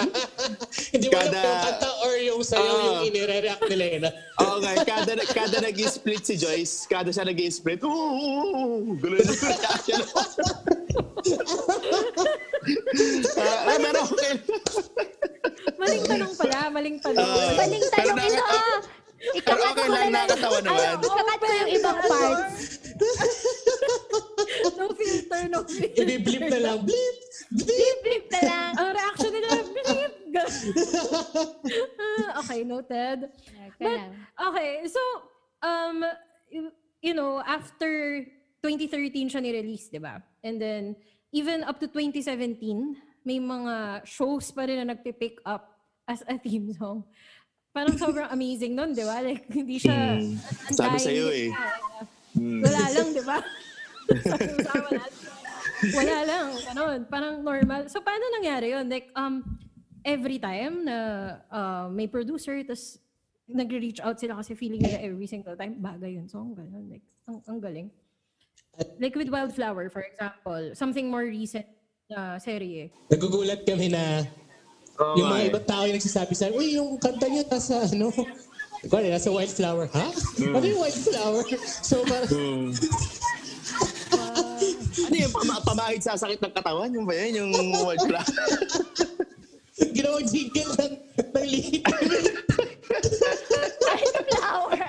[0.92, 1.89] Hindi mo alam kada- yung kanta
[2.22, 2.84] yung sayo Oo.
[2.86, 3.98] yung inire-react nila eh.
[3.98, 10.00] na- okay, kada, kada nag-split si Joyce, kada siya nag-split, woo, gano'n yung reaction.
[13.34, 14.32] Ah, ah, pero okay.
[15.76, 17.24] Maling tanong pala, maling tanong.
[17.24, 17.52] Ah.
[17.56, 18.44] Maling Pero tanong na- ito.
[18.46, 18.78] ah.
[19.20, 20.80] Ikakat Pero okay ko lang, na nakakatawa naman.
[20.80, 22.60] Ano, ikakat ko yung ibang parts.
[24.70, 26.04] no filter, no filter.
[26.08, 26.78] I-blip na lang.
[26.82, 27.16] Blip!
[27.52, 28.70] Blip, blip na lang.
[28.76, 30.12] Ang reaction nila, blip!
[32.44, 33.30] Okay, noted.
[33.30, 34.00] Okay But,
[34.50, 35.00] okay, so,
[35.62, 36.04] um,
[36.50, 38.24] you- you know, after
[38.60, 40.20] 2013 siya ni-release, di ba?
[40.44, 40.96] And then,
[41.32, 42.60] even up to 2017,
[43.24, 47.04] may mga shows pa rin na nagpipick up as a theme song.
[47.72, 49.24] Parang sobrang amazing nun, di ba?
[49.24, 50.20] Like, hindi siya...
[50.20, 50.36] Mm.
[50.76, 51.48] Sabi sa'yo eh.
[52.36, 52.60] Mm.
[52.64, 53.38] Wala lang, di ba?
[55.96, 56.98] Wala lang, ganun.
[57.08, 57.88] Parang normal.
[57.88, 58.84] So, paano nangyari yun?
[58.92, 59.40] Like, um,
[60.04, 60.96] every time na
[61.50, 62.98] uh, may producer, tapos
[63.50, 66.86] nagre-reach out sila kasi feeling nila every single time, bagay yun song, ganun.
[66.86, 67.88] Like, ang, ang galing.
[69.02, 71.66] Like with Wildflower, for example, something more recent
[72.06, 72.94] na serye.
[73.10, 74.24] Nagugulat kami na
[75.00, 75.50] Oo yung mga eh.
[75.50, 78.12] ibang tao yung nagsasabi sa uy, yung kanta niya nasa ano,
[78.80, 79.92] Kuwari, nasa Wildflower.
[79.92, 80.06] Ha?
[80.40, 80.56] Hmm.
[80.56, 81.44] Ano yung Wildflower?
[81.84, 82.72] So, parang, Mm.
[85.04, 86.88] ano yung pama- pamahid sa sakit ng katawan?
[86.88, 87.44] Yung ba yun?
[87.44, 88.00] Yung flag?
[89.92, 90.92] ginawang jingle ng,
[91.32, 91.82] ng lead.
[94.30, 94.84] Flower.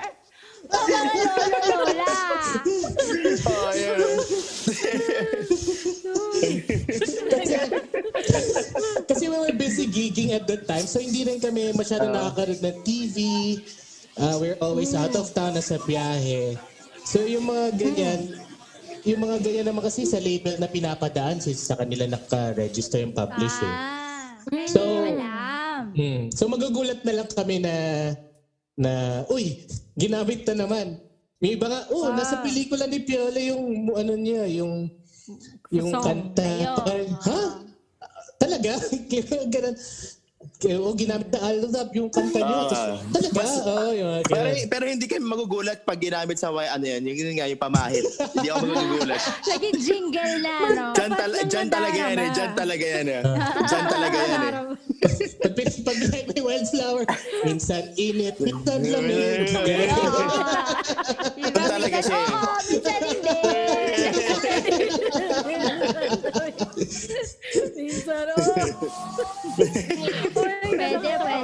[0.72, 2.06] Oh, mga lolo-lola.
[3.44, 3.98] oh, yeah.
[9.04, 12.78] Kasi we were busy gigging at that time, so hindi rin kami masyado nakakaroon ng
[12.84, 13.16] TV.
[14.16, 16.56] Uh, we're always out of town, nasa biyahe.
[17.04, 18.20] So yung mga ganyan,
[19.04, 23.56] yung mga ganyan naman kasi sa label na pinapadaan, since sa kanila naka-register yung publish
[23.60, 23.68] eh.
[23.68, 24.01] Ah,
[24.68, 25.92] So, alam.
[25.92, 26.32] Hmm.
[26.32, 27.74] So magugulat na lang kami na
[28.78, 30.96] na uy, ginamit na naman.
[31.42, 34.86] May iba nga, oh, nasa pelikula ni Piola yung ano niya, yung
[35.74, 36.04] yung Song.
[36.04, 36.46] kanta.
[36.86, 37.10] Ayun.
[37.18, 37.40] Ha?
[38.38, 38.78] Talaga?
[39.54, 39.76] Ganun.
[40.62, 42.56] Kaya, oh, ginamit na album yung kanta niyo.
[42.70, 42.94] Ah.
[43.10, 43.66] Tapos, talaga?
[43.66, 44.68] Oo, yung mga pero, ganun.
[44.70, 48.04] pero hindi kayo magugulat pag ginamit sa way, ano yan, yung, yun nga, yung pamahid.
[48.06, 49.22] hindi ako magugulat.
[49.50, 50.86] Naging jingle na, no?
[50.94, 52.30] Diyan, tal- dyan talaga yan eh.
[52.30, 53.22] Dyan talaga yan eh.
[53.66, 54.54] Dyan talaga yan eh.
[55.42, 55.98] Pag, pag,
[56.30, 57.02] may wildflower,
[57.42, 59.50] minsan init, minsan lamig.
[59.50, 59.66] Oo.
[61.34, 61.50] Diba?
[61.50, 62.30] Doon talaga siya eh.
[62.30, 63.38] oo, minsan hindi.
[67.76, 68.56] Minsan, oh.
[70.32, 71.36] Pwede, pwede.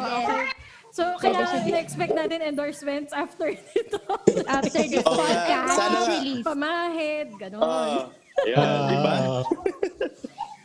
[0.89, 4.03] So, kaya in-expect natin endorsements after nito.
[4.51, 5.17] After this Oo nga.
[5.31, 6.11] podcast Sana nga.
[6.11, 6.43] release.
[6.43, 7.63] Pamahid, gano'n.
[7.63, 8.11] Oh,
[8.43, 9.15] yeah, di ba?
[9.15, 9.43] Ah,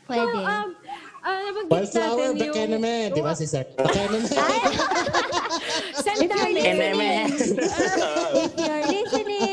[0.10, 0.38] Pwede.
[0.42, 0.70] Um,
[1.22, 3.14] ah, nabanggit Wildflower, natin baka naman.
[3.14, 3.62] Di ba si Sir?
[6.04, 6.66] Send namin.
[6.66, 6.78] If
[8.58, 9.53] you're listening,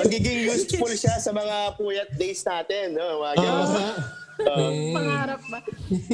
[0.00, 2.96] Magiging useful siya sa mga puyat days natin.
[2.96, 3.22] No?
[3.22, 3.68] Mga ganun.
[3.70, 5.60] Ah, Pangarap ba?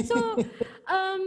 [0.04, 0.16] So,
[0.84, 1.22] um,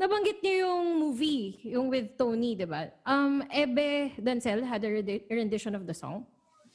[0.00, 2.88] nabanggit niyo yung movie, yung with Tony, di ba?
[3.04, 6.24] Um, Ebe Dancel had a rendi- rendition of the song.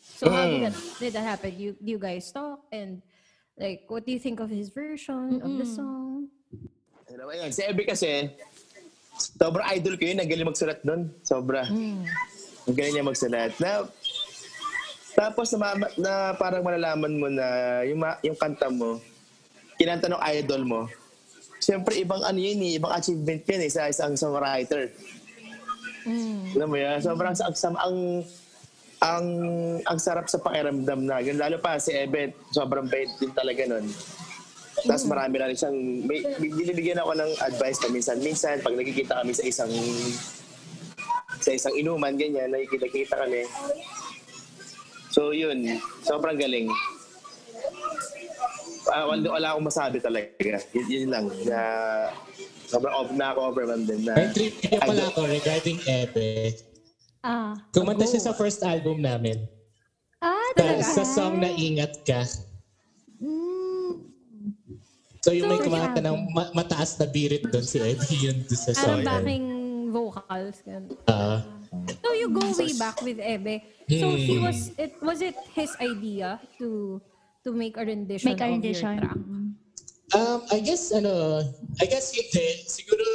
[0.05, 1.57] So how did that, did that happen?
[1.57, 3.01] You, you guys talk and
[3.57, 6.29] like, what do you think of his version of the song?
[7.09, 7.49] Ano ba yun?
[7.49, 8.29] Si Ebe kasi,
[9.17, 10.21] sobrang idol ko yun.
[10.21, 11.09] Ang galing magsulat nun.
[11.25, 11.65] Sobra.
[12.65, 13.51] Ang galing niya magsulat.
[13.61, 13.85] Na,
[15.15, 17.45] tapos na, na parang malalaman mo na
[17.87, 18.99] yung, ma- yung kanta mo,
[19.77, 20.81] kinanta ng idol mo,
[21.65, 24.93] Siyempre, ibang ano yun eh, ibang achievement yun eh, sa isang songwriter.
[26.53, 27.01] Alam mo yan?
[27.01, 27.97] Sobrang ang, ang, ang,
[29.01, 29.25] ang,
[29.81, 31.25] ang sarap sa pakiramdam na.
[31.25, 33.89] Yun, lalo pa si Eben, sobrang bait din talaga nun.
[34.85, 39.25] Tapos marami na rin siyang, may, may binibigyan ako ng advice na minsan-minsan pag nagkikita
[39.25, 39.71] kami sa isang
[41.45, 43.45] sa isang inuman, ganyan, nakikita-kita kami.
[45.13, 45.61] So yun,
[46.01, 46.73] sobrang galing.
[48.89, 50.33] Ah, wala, wala akong masabi talaga.
[50.73, 51.25] Yun, yun lang.
[51.45, 51.59] Na,
[52.65, 54.01] sobrang off na ako overwhelmed din.
[54.05, 56.57] Na, May trivia pala ako regarding Ebe.
[57.21, 57.53] Ah.
[57.69, 59.45] Kumanta siya sa first album namin.
[60.21, 60.81] Ah, Sa, talaga?
[60.81, 62.21] sa song na Ingat Ka.
[63.21, 64.05] Mm.
[65.21, 66.09] So yung may So, kumanta yeah.
[66.09, 69.01] ng ma- mataas na birit doon si Ebe yun doon sa song.
[69.01, 69.54] Parang backing
[69.95, 70.59] vocals.
[70.67, 70.91] ganun.
[71.07, 71.39] Ah.
[72.03, 73.63] So you go way back with Ebe.
[73.87, 74.43] So he Hmm.
[74.43, 76.99] was it was it his idea to
[77.45, 78.97] to make a rendition Make a of rendition.
[78.99, 79.19] your track?
[80.13, 81.41] Um, I guess, ano,
[81.81, 82.63] I guess hindi.
[82.69, 83.05] Siguro,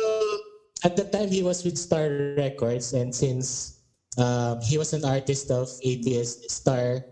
[0.85, 3.79] at the time he was with Star Records and since
[4.19, 7.03] um, he was an artist of ATS Star,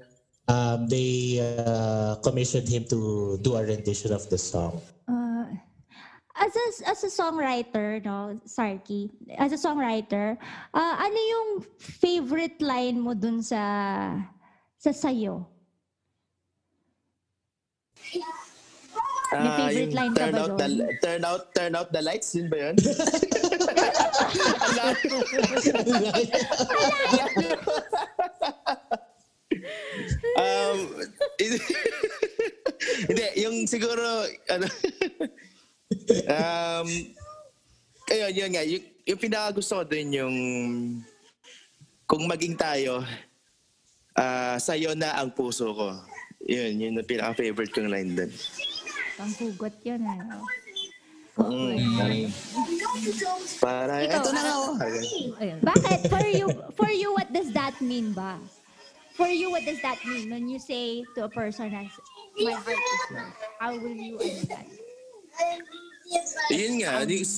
[0.50, 4.82] um, they uh, commissioned him to do a rendition of the song.
[6.38, 10.38] Uh, as a as a songwriter, no, Sarky, as a songwriter,
[10.74, 11.48] ah, ano yung
[11.78, 14.14] favorite line mo dun sa
[14.78, 15.46] sa sayo?
[19.28, 20.68] May Ah, favorite line ka ba out the,
[21.04, 22.76] turn out turn out the lights yun ba yun?
[30.40, 30.78] um,
[33.08, 34.66] hindi, yung siguro, ano,
[36.28, 36.88] um,
[38.08, 40.36] ayun, yun nga, yung, yung pinakagusto ko din yung,
[42.08, 43.04] kung maging tayo,
[44.18, 45.88] ah sa'yo na ang puso ko.
[46.44, 48.30] Yun, yun ang pinaka-favorite kong line din.
[49.18, 50.46] Ang hugot yun, ano?
[51.38, 52.34] Mm,
[53.62, 55.38] para, Ikaw, eto na nga ano- ako.
[55.38, 55.58] Ayun.
[55.62, 55.98] Bakit?
[56.10, 58.42] For you, for you, what does that mean ba?
[59.14, 61.90] For you, what does that mean when you say to a person as,
[62.42, 63.30] my heart is yours?
[63.62, 64.66] How will you ano that?
[66.48, 67.28] Yun nga, yung,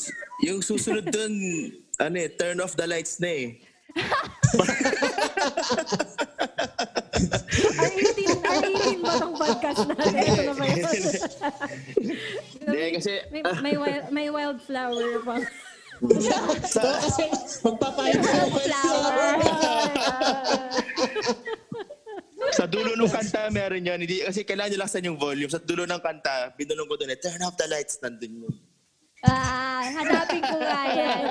[0.46, 1.34] yung susunod dun,
[2.04, 3.58] ano eh, turn off the lights na eh.
[7.80, 10.14] R18, R18 ba tong podcast natin?
[10.14, 10.78] Ito na ba yun?
[12.62, 15.36] Hindi, kasi, may, may, wild, may wildflower pa.
[16.00, 17.28] So, kasi
[17.60, 19.36] magpapahinga ka Flower.
[22.48, 24.00] Sa dulo ng kanta meron yan.
[24.00, 25.52] Hindi, kasi kailangan nyo laksan yung volume.
[25.52, 28.54] Sa dulo ng kanta, binulong ko dun eh, turn off the lights, nandun yun.
[29.20, 31.22] Ah, hanapin ko nga yan.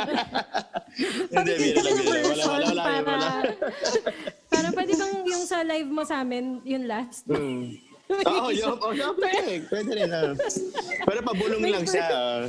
[1.34, 2.14] Hindi, biro lang, biro.
[2.22, 3.30] Wala, wala, wala, para, wala.
[4.46, 7.26] para pwede bang yung sa live mo sa amin, yung last?
[7.26, 7.74] Hmm.
[8.10, 8.78] Oo, yun.
[8.78, 9.66] Oh, yun, pwede.
[9.70, 10.10] Pwede rin.
[10.10, 10.34] ah.
[11.06, 12.06] Pero pabulong lang siya.
[12.10, 12.42] ah.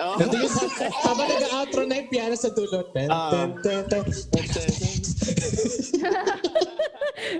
[0.56, 0.64] Sa,
[1.04, 2.88] habang nag-outro na yung piano sa dulo.
[2.92, 3.30] Ten, Ah.
[3.30, 4.04] ten, ten, ten.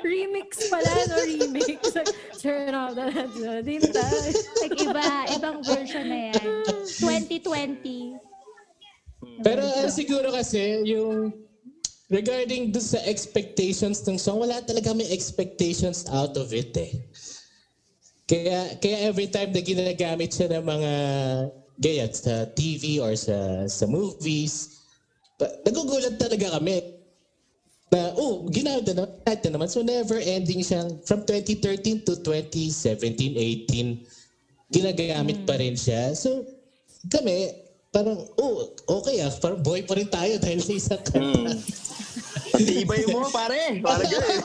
[0.04, 1.16] remix pala, no?
[1.24, 1.80] Remix.
[2.42, 4.04] Turn off the dinta.
[4.60, 6.44] Like iba, ibang version na yan.
[7.00, 8.16] 2020.
[9.44, 11.32] Pero uh, siguro kasi yung
[12.08, 16.92] regarding dun sa expectations ng song, wala talaga may expectations out of it eh.
[18.30, 20.92] Kaya, kaya every time na ginagamit siya ng mga
[21.80, 24.84] gaya sa TV or sa sa movies,
[25.40, 27.00] pa- nagugulat talaga kami
[27.90, 29.66] na, oh, ginamit na na naman.
[29.66, 33.34] So never ending siyang from 2013 to 2017,
[33.66, 36.14] 18, ginagamit pa rin siya.
[36.14, 36.46] So
[37.10, 37.50] kami,
[37.90, 38.70] parang, oh,
[39.02, 41.50] okay ah, parang boy pa rin tayo dahil sa isang kanta.
[42.50, 43.80] Ang tibay mo, pare.
[43.82, 44.38] Parang gano'n.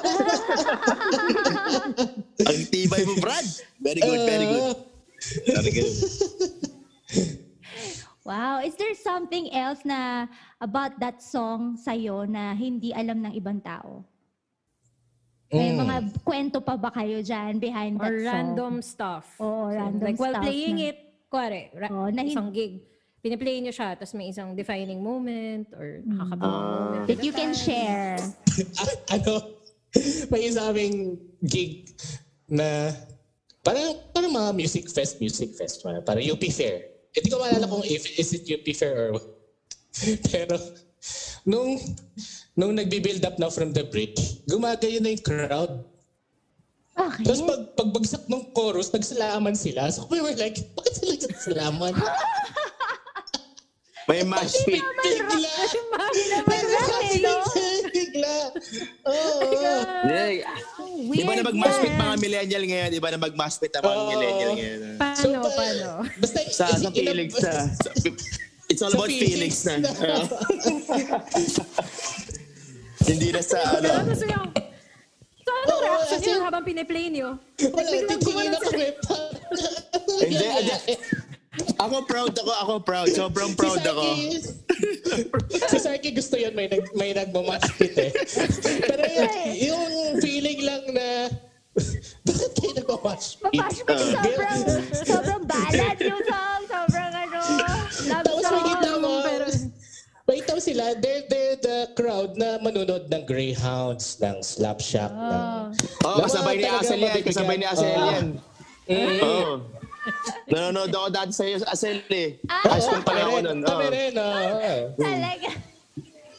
[2.42, 3.46] Ang tibay mo, Brad.
[3.78, 4.64] Very good, very good.
[4.64, 5.94] Ah, Very good.
[8.24, 8.58] Wow.
[8.60, 10.26] Is there something else na
[10.58, 14.02] about that song sa'yo na hindi alam ng ibang tao?
[15.48, 15.78] May Mm.
[15.78, 18.26] mga kwento pa ba kayo dyan behind that Or song?
[18.26, 19.26] random stuff.
[19.38, 20.98] Oo, random like while stuff playing na- it,
[21.30, 22.82] kuwari, ra- Oo, na isang gig,
[23.22, 27.06] piniplay niyo siya, tapos may isang defining moment or nakakabang moment.
[27.06, 28.18] that you can share.
[29.14, 29.54] Ano,
[30.28, 31.94] may isa aming gig
[32.48, 32.90] na
[33.62, 35.78] parang, parang mga music fest, music fest.
[36.02, 36.90] Parang UP Fair.
[37.16, 39.26] Hindi ko maalala kung if is it UP Fair or what.
[40.32, 40.60] Pero
[41.48, 41.80] nung
[42.60, 45.72] nung nagbi-build up na from the bridge, gumagayo na yung crowd.
[46.96, 47.24] Bakit?
[47.28, 49.92] Tapos pag pagbagsak ng chorus, nagsalaman sila.
[49.92, 51.94] So we were like, bakit sila nagsalaman?
[54.06, 54.86] May match pit.
[55.02, 55.50] Bigla!
[56.30, 57.42] naman rock eh, no?
[57.90, 58.36] Bigla!
[59.04, 59.50] Oo.
[61.08, 61.98] Di ba na mag-match pit yan.
[62.00, 62.90] mga millennial ngayon?
[62.94, 64.80] Di ba na mag-match pit ang mga millennial ngayon?
[64.96, 65.88] Paano, pa- paano?
[66.16, 67.66] Basta, Sa, sa in- in- feelings na.
[67.68, 67.90] Sa,
[68.70, 69.74] it's all Sa about feelings na.
[73.06, 73.90] Hindi na sa ano.
[73.92, 74.14] Ano?
[74.14, 74.54] So, ano
[75.68, 77.38] Oo, reaction in- habang piniplay niyo?
[77.60, 78.54] Wala, titingin.
[80.16, 80.76] Hindi, hindi.
[81.76, 83.08] Ako proud ako, ako proud.
[83.12, 84.04] Sobrang proud si ako.
[85.50, 88.12] Si Sarky gusto yun, may, nag, may nagmamatch pit eh.
[88.90, 89.30] Pero yun,
[89.72, 89.86] yung
[90.20, 91.08] feeling lang na,
[92.28, 93.60] bakit kayo nagmamatch pit?
[93.60, 94.60] Mapashpit sobrang,
[95.04, 96.62] sobrang ballad yung song.
[96.68, 97.40] Sobrang ano,
[98.08, 99.00] love Tapos song.
[99.00, 99.74] mo, pero-
[100.26, 105.44] makikita mo sila, they're, they're the crowd na manunod ng Greyhounds, ng Slapshot, ng...
[106.02, 107.22] Oo, oh, kasabay ni Asel yan.
[107.22, 108.26] Kasabay ni Asel yan.
[108.90, 109.62] Oo.
[110.48, 112.38] Nanonood ako dati sa iyo, Asel eh.
[112.46, 113.60] High school pa lang ako nun.
[113.62, 113.92] Kami Oo.
[113.92, 114.58] rin, oo.
[114.96, 115.50] Talaga.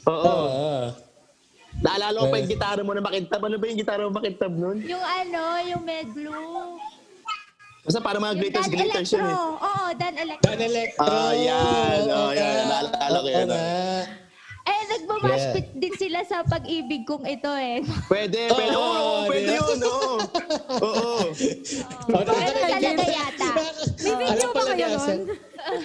[0.07, 0.25] Oo.
[0.25, 0.75] Oo.
[1.77, 3.43] Naalala ko pa yung gitara mo na makintab.
[3.43, 4.81] Ano ba yung gitara mo makintab nun?
[4.81, 6.81] Yung ano, yung med blue.
[7.83, 9.19] Basta para mga Yung glitters, Dan glitters Electro.
[9.21, 9.39] yun eh.
[9.63, 10.47] Oo, Dan Electro.
[10.49, 11.05] Dan Electro.
[11.05, 11.99] Ah, yan.
[12.09, 12.63] Oh, yan.
[12.67, 13.63] Naalala ko yan, Oo nga.
[14.67, 17.87] Eh, nagmamashpit din sila sa pag-ibig kong ito eh.
[18.07, 18.75] Pwede, pwede.
[18.75, 19.63] Oo, Oo, oo, pwede di ba?
[19.63, 19.79] yun.
[19.81, 20.15] Oo.
[20.77, 21.19] Oo.
[22.07, 23.49] Oh, Meron talaga yata.
[23.97, 25.21] May video ba kayo nun?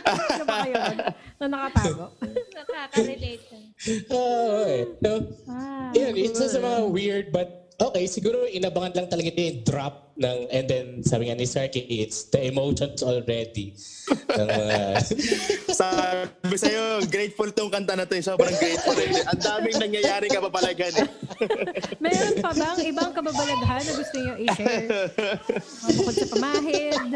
[0.02, 0.98] Video ba kayo nun?
[1.38, 2.06] Na nakatago?
[2.52, 3.44] Nakaka-relate.
[4.14, 4.82] Oo eh.
[4.98, 5.10] So,
[5.46, 5.90] Ah.
[5.94, 10.66] yun, isa sa mga weird but okay, siguro inabangan lang talaga yung drop ng and
[10.70, 13.74] then sabi nga ni Sarky, it's the emotions already.
[14.12, 15.02] ng mga,
[15.82, 18.14] Sabi sa'yo, grateful tong kanta na to.
[18.14, 18.22] eh.
[18.22, 18.94] Sobrang grateful.
[18.94, 19.10] eh.
[19.26, 21.08] Ang daming nangyayari kapapalagan eh.
[22.04, 24.88] Meron pa bang ibang kababalaghan na gusto niyo i-share?
[25.96, 27.02] Bukod sa pamahid.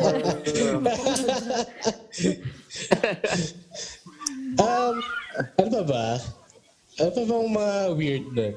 [4.58, 4.96] um,
[5.60, 6.08] ano pa ba?
[6.98, 8.48] Ano pa bang mga weird na?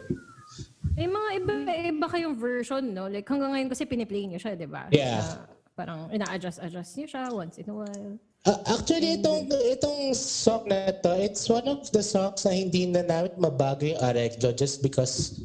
[0.99, 1.53] May mga iba,
[1.95, 3.07] iba kayong version, no?
[3.07, 4.91] Like hanggang ngayon kasi piniplay niyo siya, di ba?
[4.91, 5.23] Yeah.
[5.23, 5.47] Na
[5.79, 8.19] parang ina-adjust-adjust niyo siya once in a while.
[8.43, 13.07] Ah, actually, itong, itong song na to, it's one of the songs na hindi na
[13.07, 15.39] namin mabago yung arreglo just because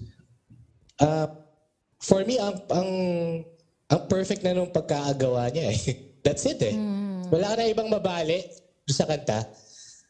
[0.97, 1.29] uh,
[2.01, 2.91] for me, ang, ang,
[3.93, 5.79] ang perfect na nung pagkaagawa niya eh.
[6.25, 6.73] That's it eh.
[7.29, 8.41] Wala ka na ibang mabali
[8.89, 9.45] sa kanta.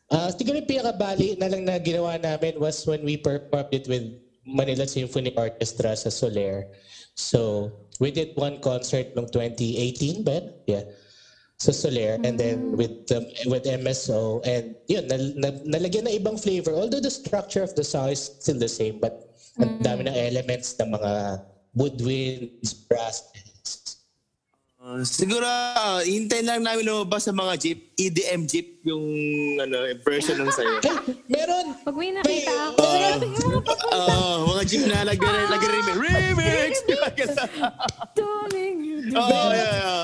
[0.08, 4.23] Uh, siguro yung pinakabali na lang na ginawa namin was when we performed it with
[4.44, 6.68] Manila Symphony Orchestra sa Soler.
[7.16, 10.44] So, we did one concert noong 2018 ba?
[10.68, 10.84] Yeah
[11.64, 16.36] sa Soler and then with um, with MSO and yun nal, na- nalagyan na ibang
[16.36, 19.32] flavor although the structure of the song is still the same but
[19.64, 21.40] ang dami ng elements ng mga
[21.72, 23.24] woodwinds brass
[24.84, 29.00] Uh, siguro, uh, hintayin lang namin lumabas sa mga jeep, EDM jeep, yung
[29.56, 30.84] ano, version ng sa'yo.
[30.84, 30.92] Ay,
[31.32, 33.16] meron Pag may nakita ako, Ah.
[33.16, 35.20] yung mga papunta Oo, mga jeep na nag
[35.72, 36.72] remix Remix!
[38.12, 39.16] tuling you do.
[39.24, 40.04] Oo, yeah,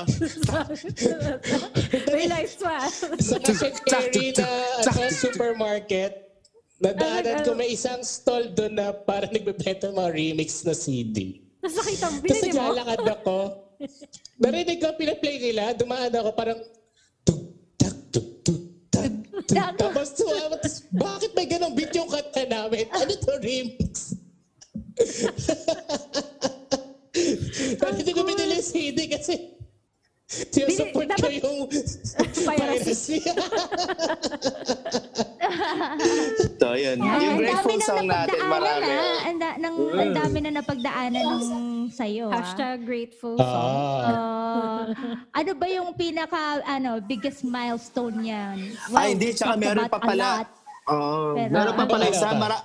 [2.24, 2.88] Live swap.
[3.20, 4.48] sa na
[4.96, 6.12] ano, supermarket
[6.80, 11.44] nadaanan ko may isang stall doon na para nagbebenta ng mga remix na CD.
[11.60, 12.72] Nasakita mo, Tapos binili mo?
[12.72, 13.36] naglalakad ako.
[14.40, 16.60] Narinig ko, pinaplay nila, dumaan ako parang
[17.24, 17.40] tug,
[17.80, 18.60] tak, tug, tug,
[18.92, 19.08] tak,
[19.48, 19.56] tug.
[19.80, 22.84] Tapos tapos, bakit may ganong beat yung kanta namin?
[22.92, 24.12] Ano to remix?
[28.00, 29.59] Hindi ko binili yung CD kasi
[30.30, 31.58] sinusupport ko dapat- yung
[32.46, 33.18] Piracy.
[36.60, 37.02] So, yun.
[37.02, 38.86] Ay, Yung grateful na song natin, marami.
[38.86, 39.26] ah.
[39.26, 41.48] Ang, da- ng, ang dami na napagdaanan nung
[41.90, 42.38] sa'yo ah.
[42.38, 43.74] Hashtag grateful song.
[43.74, 44.06] Ah.
[44.06, 44.84] Ah,
[45.34, 48.56] ano ba yung pinaka ano biggest milestone niyan?
[48.92, 49.34] Ay, hindi.
[49.34, 50.46] Tsaka meron pa pala.
[50.86, 51.34] Oo.
[51.34, 52.28] Pero meron pa pala isa.
[52.32, 52.58] Mara,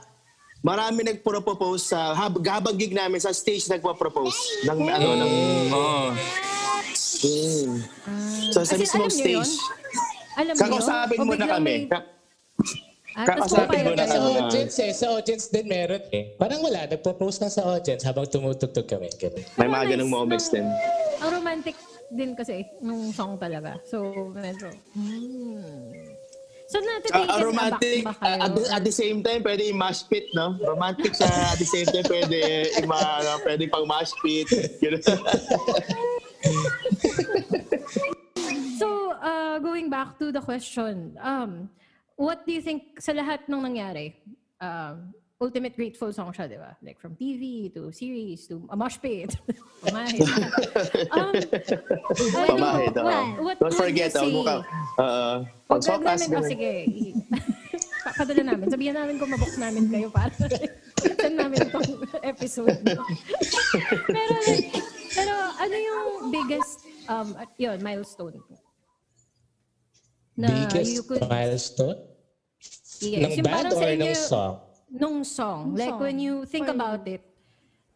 [0.61, 5.31] marami nagpro-propose sa hab, habang gig namin sa stage nagpo-propose ng ano ng
[5.71, 6.07] oh.
[6.95, 7.77] Mm.
[8.49, 9.33] So sa As in, mismong alam niyo stage.
[9.33, 9.49] yun?
[10.35, 10.61] Alam niyo?
[10.61, 11.75] Kakausapin O mo na biglang kami.
[11.77, 12.13] may- Ka-
[13.15, 14.11] Ah, tapos pumapayag mo na kayo.
[14.11, 14.35] sa kami.
[14.41, 14.91] audience eh.
[14.91, 16.35] Sa audience din meron eh.
[16.35, 19.07] Parang wala, nagpo-post lang sa audience habang tumutugtog kami.
[19.13, 19.39] Ganun.
[19.55, 20.67] May mga Nice ganong moments din.
[21.17, 21.75] Ang romantic
[22.09, 23.79] din kasi nung song talaga.
[23.85, 24.67] So, medyo...
[24.91, 25.95] Hmm.
[26.65, 28.39] So, natitaken Ah, ah, romantic, aback ba kayo?
[28.41, 30.59] at, the, at the same time, pwede i-mash pit, no?
[30.59, 32.39] Romantic siya, at the same time, pwede
[32.75, 34.49] i-ma, ano, pwede pang mash pit.
[34.75, 34.99] Ganun.
[38.75, 41.69] So, uh, going back to the question, um,
[42.15, 44.13] what do you think sa lahat ng nangyari?
[44.59, 46.75] Um, ultimate grateful song siya, di ba?
[46.83, 49.35] Like from TV to series to a mosh pit.
[49.83, 50.23] Pamahid.
[51.15, 53.05] um, ano, Pamahid, oo.
[53.05, 54.31] what, what Don't forget, oh, say?
[54.31, 54.55] mukha.
[54.99, 55.37] Uh,
[55.67, 56.73] Pag pag namin, oh, sige.
[58.15, 58.65] Padala namin.
[58.71, 60.31] Sabihan namin kung mabook namin kayo para
[61.25, 61.89] send namin itong
[62.23, 62.79] episode.
[64.07, 64.35] pero,
[65.15, 68.37] pero ano yung biggest, um, at- yun, milestone?
[70.35, 71.95] Na Biggest you could, milestone?
[72.99, 74.53] yes, ng yung band or ng inyo- song?
[74.91, 75.71] Nung song.
[75.71, 76.01] Nung like song.
[76.03, 76.77] when you think For you.
[76.77, 77.23] about it,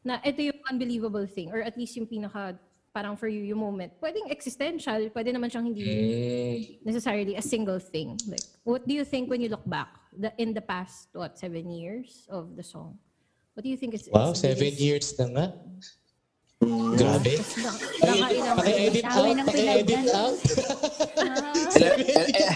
[0.02, 2.56] na ito yung unbelievable thing or at least yung pinaka
[2.90, 3.92] parang for you yung moment.
[4.00, 6.58] Pwedeng existential, pwede naman siyang hindi Mm.
[6.82, 8.18] necessarily a single thing.
[8.26, 11.70] Like, what do you think when you look back the, in the past, what, seven
[11.70, 12.98] years of the song?
[13.54, 15.46] What do you think is Wow, seven biggest- years na nga.
[17.00, 17.40] Grabe.
[18.60, 20.36] Paki-edit out, paki-edit out.
[21.80, 22.52] eh,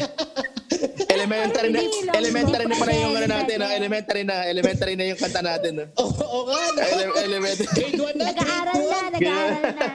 [1.08, 1.82] elementary na,
[2.12, 3.68] elementary na pala yung ano natin, no?
[3.72, 5.72] elementary na, elementary na yung kanta natin.
[5.80, 5.86] No?
[6.04, 6.84] Oo oo nga, no?
[6.84, 7.96] Ele- elementary.
[7.96, 9.16] Grade 1 na, Nag-aaral na, 1.
[9.16, 9.88] nag-aaral na.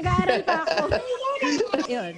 [0.00, 0.84] Nag-aaral pa ako.
[1.92, 2.14] Yun.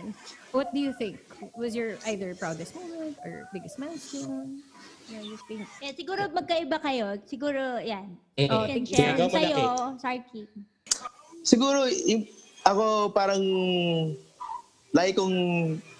[0.54, 1.18] What do you think
[1.58, 4.62] was your either proudest moment or biggest milestone?
[5.10, 5.66] Yeah, you think.
[5.82, 7.18] Eh, siguro magkaiba kayo.
[7.26, 8.14] Siguro, yan.
[8.38, 8.54] Mm-mm.
[8.54, 9.66] Oh, You Ikaw muna, sa'yo,
[9.98, 10.46] Kate.
[11.46, 11.86] Siguro,
[12.66, 13.38] ako parang,
[14.90, 15.36] like kong,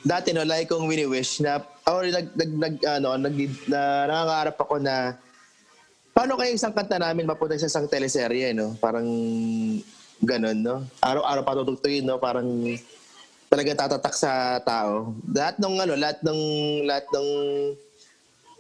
[0.03, 3.37] dati no, like kong wini-wish na, or nag, nag, nag, ano, nag,
[3.71, 3.81] na,
[4.11, 5.15] nangangarap ako na,
[6.11, 8.75] paano kaya isang kanta namin mapunta sa isang teleserye, no?
[8.83, 9.07] Parang,
[10.19, 10.83] ganun, no?
[10.99, 12.19] Araw-araw patutugtugin, no?
[12.19, 12.47] Parang,
[13.47, 15.15] talaga tatatak sa tao.
[15.31, 16.41] Lahat ng ano, lahat ng
[16.91, 17.29] lahat ng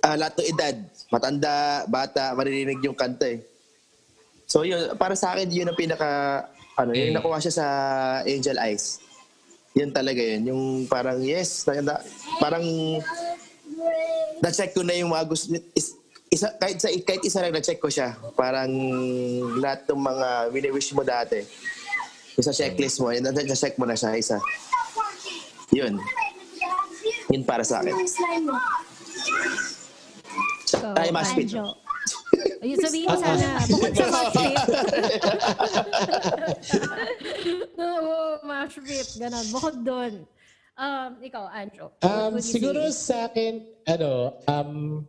[0.06, 0.76] ah, lahat ng edad,
[1.10, 3.42] matanda, bata, maririnig yung kanta eh.
[4.46, 6.08] So yun, para sa akin yun ang pinaka
[6.76, 7.16] ano, yung Mm.
[7.18, 7.66] nakuha siya sa
[8.22, 9.00] Angel Eyes.
[9.72, 12.04] Yun talaga yun, yung parang yes, na, na-
[12.38, 12.64] parang
[14.40, 15.96] na-check ko na yung mga gusto is,
[16.28, 18.12] isa, kahit, sa, kahit isa lang na-check ko siya.
[18.32, 18.68] Parang
[19.56, 21.40] lahat ng mga wini-wish mo dati.
[22.36, 24.36] Yung sa checklist mo, na- na-check mo na siya isa.
[25.72, 25.96] Yun.
[27.28, 27.94] Yun para sa akin.
[30.66, 31.52] So, Ay, mas pit.
[32.62, 34.56] Ayun, sabihin mo sana, bukod sa match pit.
[37.76, 39.08] Oo, match pit.
[39.20, 39.46] Ganon.
[39.52, 40.14] Bukod doon.
[40.76, 43.08] Um, ikaw, what Um, siguro say?
[43.08, 45.02] sa akin, ano, um,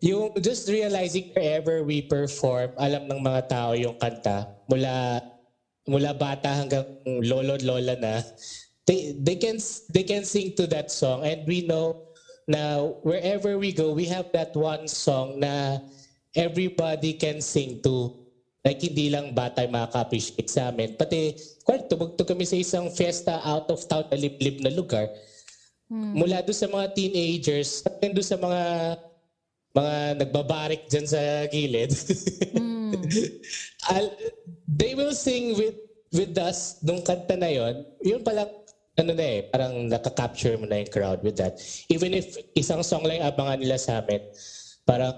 [0.00, 5.20] yung just realizing wherever we perform, alam ng mga tao yung kanta, mula
[5.84, 8.24] mula bata hanggang lolo lola na,
[8.88, 9.60] they, they can
[9.92, 12.08] they can sing to that song and we know
[12.48, 15.78] na wherever we go, we have that one song na
[16.36, 18.16] everybody can sing to.
[18.62, 20.94] Like, hindi lang bata makaka-appreciate sa amin.
[20.94, 21.34] Pati,
[21.66, 25.10] kwan, tumugtog kami sa isang fiesta out of town na liblib na lugar.
[25.92, 28.62] Mula doon sa mga teenagers, at doon sa mga
[29.72, 31.92] mga nagbabarik dyan sa gilid.
[33.92, 34.16] Al-
[34.68, 35.76] they will sing with
[36.12, 37.84] with us nung kanta na yon.
[38.04, 38.44] Yun pala,
[39.00, 41.56] ano na eh, parang nakaka-capture mo na yung crowd with that.
[41.88, 44.20] Even if isang song lang abangan nila sa amin,
[44.84, 45.16] parang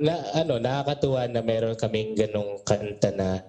[0.00, 3.44] na ano nakakatuwa na meron kaming ganong kanta na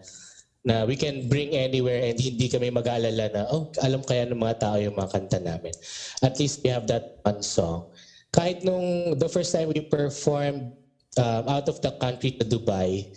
[0.64, 4.60] na we can bring anywhere and hindi kami mag-aalala na oh alam kaya ng mga
[4.60, 5.76] tao yung mga kanta namin.
[6.24, 7.92] At least we have that one song.
[8.32, 10.74] Kahit nung the first time we performed
[11.20, 13.12] um, out of the country to Dubai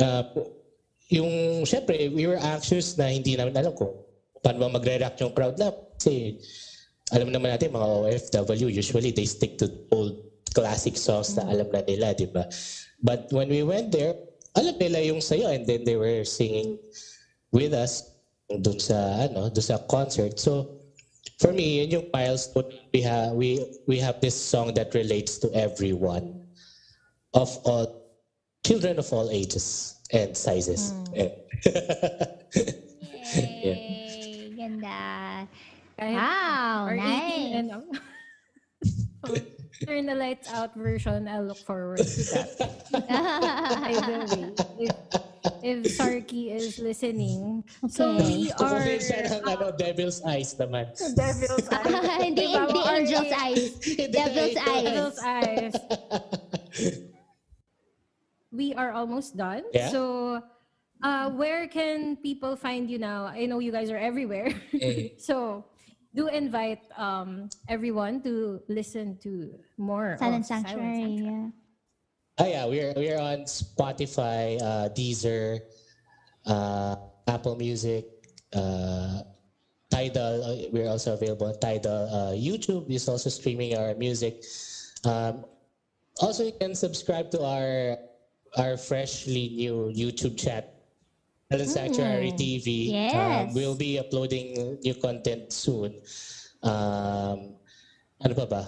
[0.00, 0.24] uh,
[1.12, 3.92] yung syempre we were anxious na hindi namin alam kung
[4.42, 5.70] paano ba magre-react yung crowd na.
[5.96, 6.40] Kasi
[7.14, 11.82] alam naman natin mga OFW usually they stick to old classic songs na alam na
[11.82, 12.46] nila, di ba?
[13.02, 14.14] But when we went there,
[14.56, 16.78] alam nila yung sayo and then they were singing
[17.52, 18.02] with us
[18.48, 20.38] dun sa ano, dun sa concert.
[20.40, 20.80] So
[21.38, 25.52] for me, yun yung milestone we have we we have this song that relates to
[25.52, 26.40] everyone
[27.36, 27.84] of all
[28.64, 30.92] children of all ages and sizes.
[30.92, 31.26] Hmm.
[31.26, 31.30] Eh.
[33.36, 33.74] Yeah.
[33.74, 34.54] Yay!
[34.54, 35.44] Ganda.
[35.98, 37.52] Kahit Wow, nice.
[37.58, 37.68] and
[39.84, 42.48] turn the lights out version, I'll look forward to that.
[43.90, 44.52] Either way.
[44.78, 44.94] If,
[45.62, 47.64] if Sarky is listening.
[47.88, 50.90] So we are Kukunin siya ng ano, devil's eyes naman.
[51.14, 52.22] Devil's Eyes.
[52.24, 53.70] hindi, hindi angel's eyes.
[54.10, 54.84] Devil's eyes.
[54.84, 55.74] Devil's Eyes.
[58.52, 59.64] we are almost done.
[59.74, 59.90] Yeah.
[59.90, 60.40] So
[61.02, 63.26] uh, where can people find you now?
[63.26, 64.54] I know you guys are everywhere.
[65.18, 65.64] so
[66.16, 71.04] do invite um, everyone to listen to more Silent of Silent Sanctuary.
[71.04, 71.36] Sanctuary.
[71.36, 71.48] Yeah.
[72.38, 75.60] Oh yeah, we're we're on Spotify, uh, Deezer,
[76.48, 76.96] uh,
[77.28, 78.04] Apple Music,
[78.52, 79.24] uh,
[79.92, 80.44] Tidal.
[80.44, 82.08] uh, We're also available on Tidal.
[82.08, 84.44] Uh, YouTube is also streaming our music.
[85.04, 85.44] Um,
[86.20, 87.96] also, you can subscribe to our
[88.56, 90.75] our freshly new YouTube chat,
[91.50, 92.90] Talent Sanctuary TV.
[93.14, 95.94] Um, we'll be uploading new content soon.
[96.62, 97.54] Um,
[98.18, 98.62] ano pa ba?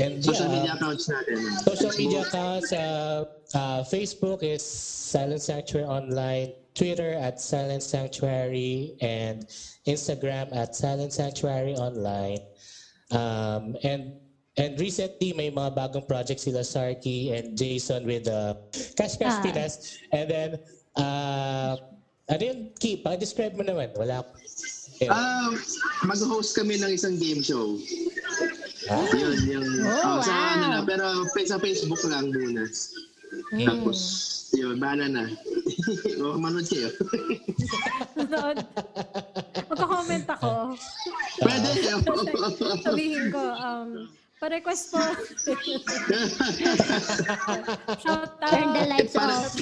[0.00, 1.36] And Social yeah, media accounts natin.
[1.68, 9.44] Social media accounts, uh, uh, Facebook is Silent Sanctuary Online, Twitter at Silent Sanctuary, and
[9.84, 12.40] Instagram at Silent Sanctuary Online.
[13.12, 14.16] Um, and
[14.56, 18.56] and recently, may mga bagong projects sila Sarky and Jason with uh,
[18.96, 19.44] Cash Cash Ah.
[19.44, 20.00] Pinas.
[20.16, 20.50] And then,
[20.98, 21.74] uh,
[22.32, 23.92] ano yun, Ki, pa-describe mo naman.
[23.92, 24.30] Wala ko.
[25.02, 25.10] Ayun.
[25.10, 25.50] Ah,
[26.06, 27.76] mag-host kami ng isang game show.
[28.86, 29.04] Ah.
[29.12, 29.68] Yun, yung...
[29.82, 30.52] Oh, sa wow.
[30.54, 32.64] ano na, pero sa Facebook lang muna.
[33.66, 33.98] Tapos,
[34.54, 35.24] yun, bahala na.
[36.22, 36.88] o, manood kayo.
[38.16, 38.56] Noon,
[39.68, 40.76] magko-comment ako.
[41.40, 41.68] Pwede.
[42.86, 43.88] Sabihin ko, um,
[44.38, 45.00] pa-request po.
[48.02, 48.52] Shout out.
[48.52, 49.56] Turn the lights off.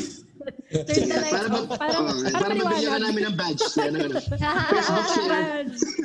[0.70, 1.68] Turn the lights para ba, off.
[1.78, 3.62] Parang, oh, parang para mabigyan ka namin ng badge.
[3.76, 4.18] Yan, ano.
[4.70, 5.64] Facebook share.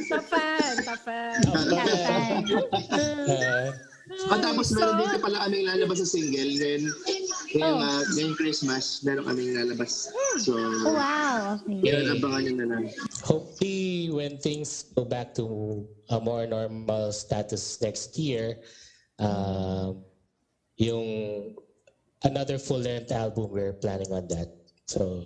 [0.10, 0.74] Tapan.
[0.82, 1.36] Tapan.
[1.46, 2.42] Tapan.
[2.96, 3.68] Uh,
[4.06, 6.46] O tapos meron din pala kaming lalabas sa single.
[6.62, 6.84] Ngayon,
[7.58, 7.90] ngayong, Oh.
[7.90, 10.14] ah, ngayong Christmas, meron kaming lalabas.
[10.46, 10.54] So,
[10.86, 11.58] Wow.
[11.66, 11.90] Okay.
[11.90, 12.84] yun, abangan nyo na lang.
[13.26, 15.46] hopefully when things go back to
[16.14, 18.62] a more normal status next year,
[19.18, 20.06] um,
[20.78, 21.02] yung
[22.24, 24.54] another full-length album, we're planning on that.
[24.88, 25.26] So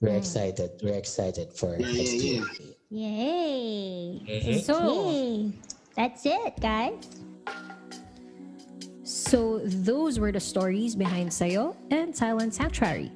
[0.00, 0.16] we're hmm.
[0.16, 0.70] excited.
[0.82, 2.44] We're excited for Yeah, next yeah, year.
[2.58, 2.74] yeah.
[2.90, 4.22] Yay.
[4.26, 4.58] Mm-hmm.
[4.60, 5.52] So, Yay.
[5.96, 6.94] That's it, guys.
[9.02, 13.10] So those were the stories behind Sayo and Silent Sanctuary.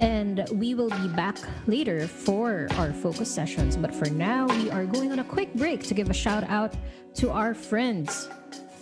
[0.00, 3.76] And we will be back later for our focus sessions.
[3.76, 6.74] But for now, we are going on a quick break to give a shout out
[7.14, 8.28] to our friends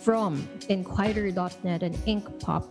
[0.01, 2.65] from Inquirer.net and Inkpop.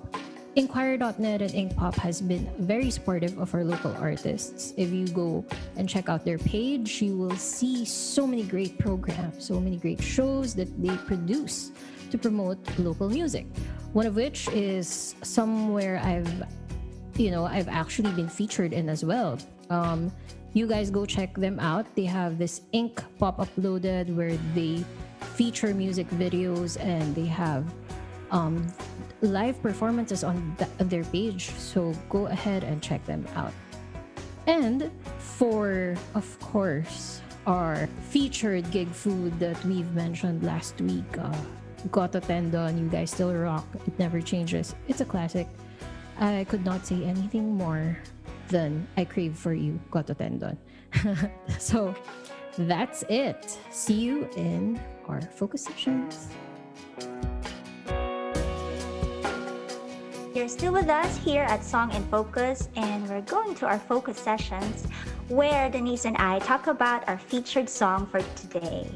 [0.57, 4.73] Inquirer.net and Inkpop has been very supportive of our local artists.
[4.77, 5.45] If you go
[5.75, 10.01] and check out their page, you will see so many great programs, so many great
[10.01, 11.73] shows that they produce
[12.13, 13.47] to promote local music.
[13.95, 16.31] One of which is somewhere I've
[17.17, 19.39] you know I've actually been featured in as well.
[19.71, 20.13] Um,
[20.53, 21.87] you guys go check them out.
[21.97, 24.85] They have this ink pop uploaded where they
[25.35, 27.67] feature music videos and they have
[28.31, 28.67] um,
[29.27, 31.51] live performances on, th- on their page.
[31.51, 33.53] So go ahead and check them out.
[34.47, 41.33] And for, of course, our featured gig food that we've mentioned last week, uh,
[42.21, 43.67] Tendon, you guys still rock.
[43.87, 44.75] It never changes.
[44.89, 45.49] It's a classic.
[46.19, 47.99] I could not say anything more
[48.49, 50.57] than I crave for you, Goto Tendon.
[51.59, 51.95] so
[52.57, 53.59] that's it.
[53.71, 56.29] See you in our focus sessions.
[60.35, 64.19] You're still with us here at Song in Focus, and we're going to our focus
[64.19, 64.85] sessions
[65.29, 68.91] where Denise and I talk about our featured song for today.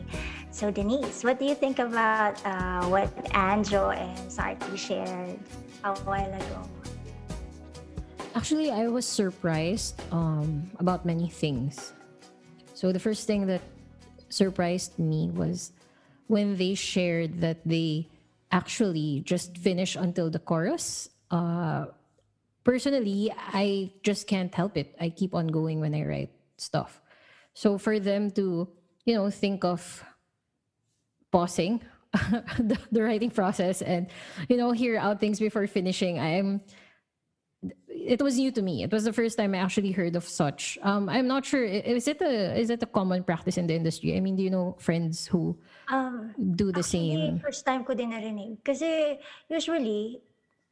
[0.51, 5.39] So, Denise, what do you think about uh, what Anjo and Sarki shared
[5.85, 6.69] a while ago?
[8.35, 11.93] Actually, I was surprised um, about many things.
[12.75, 13.63] So the first thing that
[14.29, 15.71] surprised me was
[16.27, 18.09] when they shared that they
[18.51, 21.11] actually just finished until the chorus.
[21.31, 21.87] Uh,
[22.65, 24.95] personally, I just can't help it.
[25.01, 27.01] I keep on going when I write stuff.
[27.55, 28.69] So for them to,
[29.05, 30.05] you know, think of
[31.31, 31.81] pausing
[32.59, 34.07] the, the writing process and,
[34.49, 36.63] you know, hear out things before finishing, I'm
[37.89, 38.85] it was new to me.
[38.85, 40.79] It was the first time I actually heard of such.
[40.83, 41.65] Um, I'm not sure.
[41.65, 44.17] Is it a is it a common practice in the industry?
[44.17, 45.59] I mean, do you know friends who
[45.91, 47.41] Um, do the Actually, same?
[47.41, 48.63] first time ko din narinig.
[48.63, 49.19] Kasi
[49.51, 50.23] usually,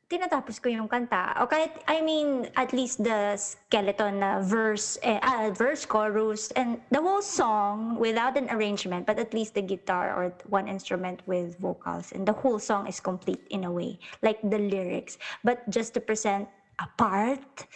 [0.07, 1.35] tinatapos ko yung kanta.
[1.43, 6.79] O kahit, I mean, at least the skeleton na verse, eh, ah, verse, chorus, and
[6.95, 11.59] the whole song without an arrangement, but at least the guitar or one instrument with
[11.59, 12.13] vocals.
[12.15, 15.19] And the whole song is complete in a way, like the lyrics.
[15.43, 16.47] But just to present
[16.79, 17.67] a part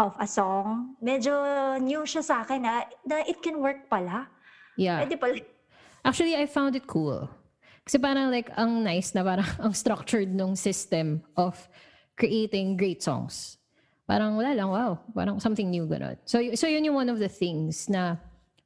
[0.00, 4.28] of a song, medyo new siya sa akin na, na it can work pala.
[4.80, 5.04] Yeah.
[5.04, 5.44] Pwede pala.
[6.08, 7.28] Actually, I found it cool.
[7.86, 11.54] Kasi parang like ang nice na parang ang structured nung system of
[12.18, 13.62] creating great songs.
[14.10, 14.98] Parang wala lang, wow.
[15.14, 16.18] Parang something new ganun.
[16.26, 18.18] So, so yun yung one of the things na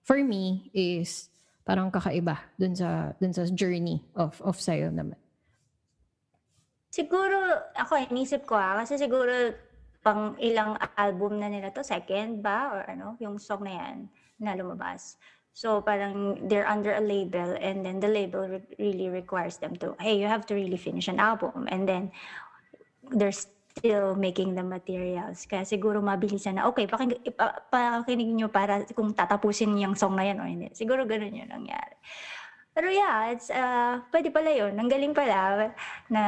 [0.04, 1.28] for me is
[1.68, 5.20] parang kakaiba dun sa dun sa journey of of sayo naman.
[6.90, 7.38] Siguro,
[7.78, 9.54] ako, inisip ko ah, kasi siguro
[10.02, 12.72] pang ilang album na nila to, second ba?
[12.74, 13.96] Or ano, yung song na yan
[14.40, 15.20] na lumabas.
[15.52, 19.98] So parang they're under a label and then the label re- really requires them to,
[19.98, 21.66] hey, you have to really finish an album.
[21.68, 22.12] And then
[23.10, 25.46] they're still making the materials.
[25.46, 30.26] Kaya siguro mabilisan na, okay, paking, ipa, pakinig nyo para kung tatapusin yung song na
[30.26, 30.70] yan o hindi.
[30.74, 31.98] Siguro ganun yun nangyari.
[32.70, 34.78] Pero yeah, it's, uh, pwede pala yun.
[34.78, 35.74] Ang galing pala
[36.06, 36.22] na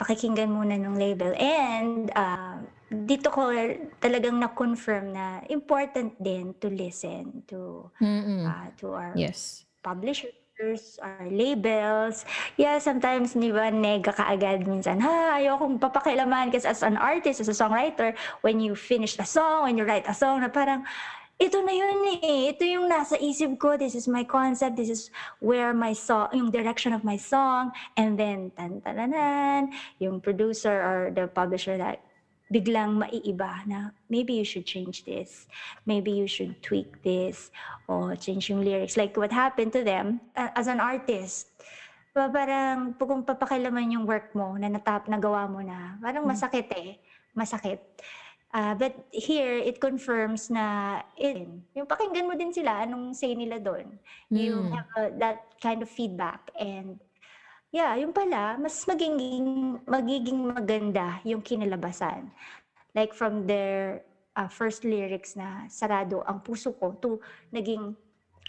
[0.00, 1.36] pakikinggan muna ng label.
[1.36, 2.64] And uh,
[3.02, 3.50] dito ko
[3.98, 8.46] talagang na-confirm na important din to listen to Mm-mm.
[8.46, 9.66] uh, to our Yes.
[9.82, 12.22] publishers, our labels.
[12.54, 17.42] Yeah, sometimes, di ba, nega ka agad minsan, ha, ayokong papakilaman kasi as an artist,
[17.42, 18.14] as a songwriter,
[18.46, 20.86] when you finish a song, when you write a song, na parang,
[21.34, 22.54] ito na yun eh.
[22.54, 23.74] Ito yung nasa isip ko.
[23.74, 24.78] This is my concept.
[24.78, 25.02] This is
[25.42, 27.74] where my song, yung direction of my song.
[27.98, 32.03] And then, tan tananan, yung producer or the publisher that
[32.54, 35.50] biglang maiiba na maybe you should change this.
[35.82, 37.50] Maybe you should tweak this
[37.90, 38.94] or change yung lyrics.
[38.94, 41.50] Like what happened to them uh, as an artist.
[42.14, 47.02] Pa- Parang kung papakilaman yung work mo na natap nagawa mo na, parang masakit eh.
[47.34, 47.82] Masakit.
[48.54, 51.42] Ah, but here, it confirms na it,
[51.74, 53.98] yung pakinggan mo din sila, anong say nila doon.
[54.30, 54.70] You Mm.
[54.70, 56.54] have a- that kind of feedback.
[56.54, 57.02] And
[57.74, 62.30] yeah, yung pala, mas magiging, magiging maganda yung kinalabasan.
[62.94, 64.06] Like from their
[64.38, 67.18] ah, first lyrics na sarado ang puso ko to
[67.50, 67.98] naging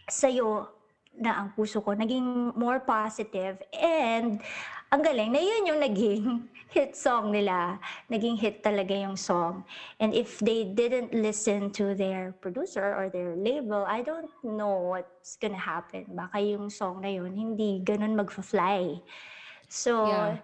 [0.05, 0.69] sayo
[1.17, 4.37] na ang puso ko, naging more positive and
[4.95, 6.23] ang galing na yun yung naging
[6.75, 7.75] hit song nila.
[8.07, 9.67] Naging hit talaga yung song.
[9.99, 15.35] And if they didn't listen to their producer or their label, I don't know what's
[15.35, 16.07] gonna happen.
[16.15, 19.03] Baka yung song na yun, hindi ganun mag-fly.
[19.67, 20.39] So, Yeah.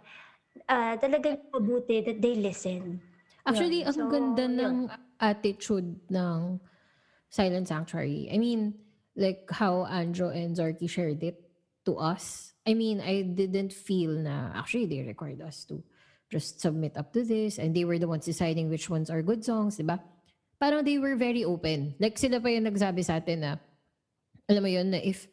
[0.68, 3.00] ah, talagang mabuti that they listen.
[3.48, 3.88] Actually, Yun.
[3.88, 4.60] ang So, ganda yun.
[4.60, 4.76] ng
[5.24, 6.60] attitude ng
[7.32, 8.28] Silent Sanctuary.
[8.28, 8.76] I mean,
[9.16, 11.40] like how Andro and Zorky shared it
[11.86, 12.54] to us.
[12.68, 15.82] I mean, I didn't feel na actually they required us to
[16.32, 19.44] just submit up to this and they were the ones deciding which ones are good
[19.44, 20.00] songs, di ba?
[20.62, 21.98] Parang they were very open.
[21.98, 23.52] Like sila pa yung nagsabi sa atin na
[24.46, 25.26] alam mo yun, na if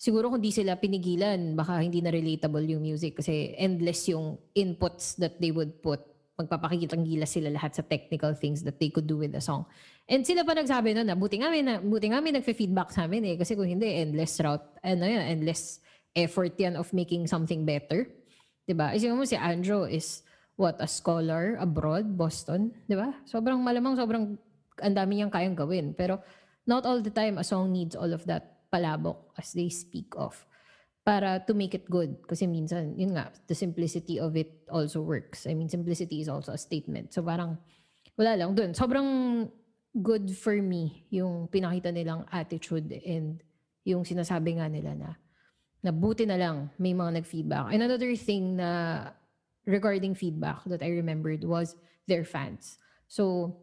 [0.00, 5.20] siguro kung di sila pinigilan, baka hindi na relatable yung music kasi endless yung inputs
[5.20, 6.00] that they would put.
[6.40, 9.68] Magpapakitang gila sila lahat sa technical things that they could do with the song.
[10.08, 13.04] And sila pa nagsabi nun na buti nga may, na, buti nga may nagfe-feedback sa
[13.04, 13.36] amin eh.
[13.36, 15.84] Kasi kung hindi, endless route, ano yun, endless
[16.14, 18.08] effort yan of making something better.
[18.66, 18.94] 'Di ba?
[18.94, 20.22] Isipin mo si Andrew is
[20.60, 23.16] what, a scholar abroad, Boston, 'di ba?
[23.24, 24.36] Sobrang malamang, sobrang
[24.80, 25.92] ang dami niyang kayang gawin.
[25.92, 26.20] Pero
[26.64, 30.36] not all the time a song needs all of that palabok as they speak of
[31.02, 32.14] para to make it good.
[32.28, 35.48] Kasi minsan, yun nga, the simplicity of it also works.
[35.48, 37.10] I mean, simplicity is also a statement.
[37.16, 37.56] So parang,
[38.14, 38.76] wala lang dun.
[38.76, 39.48] Sobrang
[39.96, 43.42] good for me yung pinakita nilang attitude and
[43.82, 45.10] yung sinasabi nga nila na
[45.82, 47.72] na buti na lang may mga nag-feedback.
[47.72, 49.10] And another thing na
[49.66, 51.76] regarding feedback that I remembered was
[52.06, 52.78] their fans.
[53.08, 53.56] So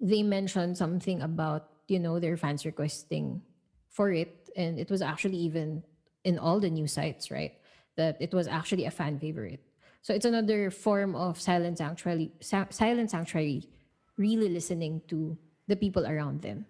[0.00, 3.42] they mentioned something about, you know, their fans requesting
[3.88, 4.50] for it.
[4.56, 5.82] And it was actually even
[6.24, 7.52] in all the news sites, right?
[7.96, 9.60] That it was actually a fan favorite.
[10.02, 13.68] So it's another form of silent sanctuary, sa- silent sanctuary,
[14.16, 15.38] really listening to
[15.68, 16.66] the people around them.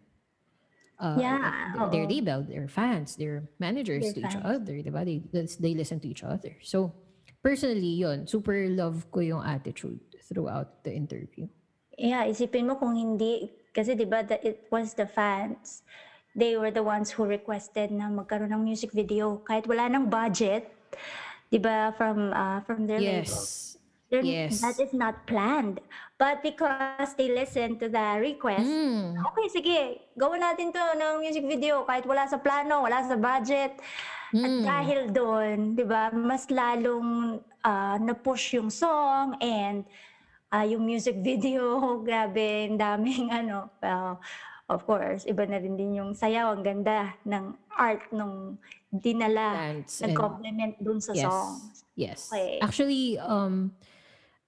[1.03, 2.15] Uh, Yeah, their, their oo.
[2.15, 4.47] label, their fans, their managers Their to each fans.
[4.47, 5.03] other, diba?
[5.03, 6.55] They, they listen to each other.
[6.63, 6.95] So
[7.43, 11.51] personally, yon super love ko yung attitude throughout the interview.
[11.99, 15.83] Yeah, isipin mo kung hindi, kasi di ba the- it was the fans.
[16.39, 20.71] They were the ones who requested na magkaroon ng music video kahit wala ng budget.
[21.51, 23.27] Di ba from uh, from their label.
[24.13, 24.21] Yes.
[24.21, 24.61] They're- yes.
[24.61, 25.81] That is not planned.
[26.15, 29.17] But because they listened to the request, Mm.
[29.25, 29.81] okay, sige,
[30.15, 33.81] gawin natin to ng music video kahit wala sa plano, wala sa budget.
[34.33, 34.63] At Mm.
[34.63, 39.87] dahil doon, di ba, mas lalong ah, na-push yung song and
[40.51, 43.71] ah, yung music video, grabe, ang daming ano.
[43.79, 44.19] Well,
[44.67, 48.59] of course, iba na rin din yung sayaw, ang ganda ng art nung
[48.91, 51.23] dinala, nag-complement dun sa Yes.
[51.23, 51.51] song.
[51.95, 52.21] Yes.
[52.29, 52.59] Okay.
[52.59, 53.71] Actually, um,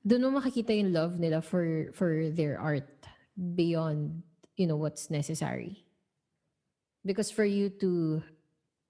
[0.04, 2.86] doon mo makikita yung love nila for for their art
[3.34, 4.22] beyond,
[4.60, 5.82] you know, what's necessary.
[7.04, 8.22] Because for you to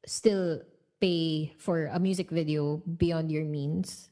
[0.07, 0.63] still
[1.01, 4.11] pay for a music video beyond your means,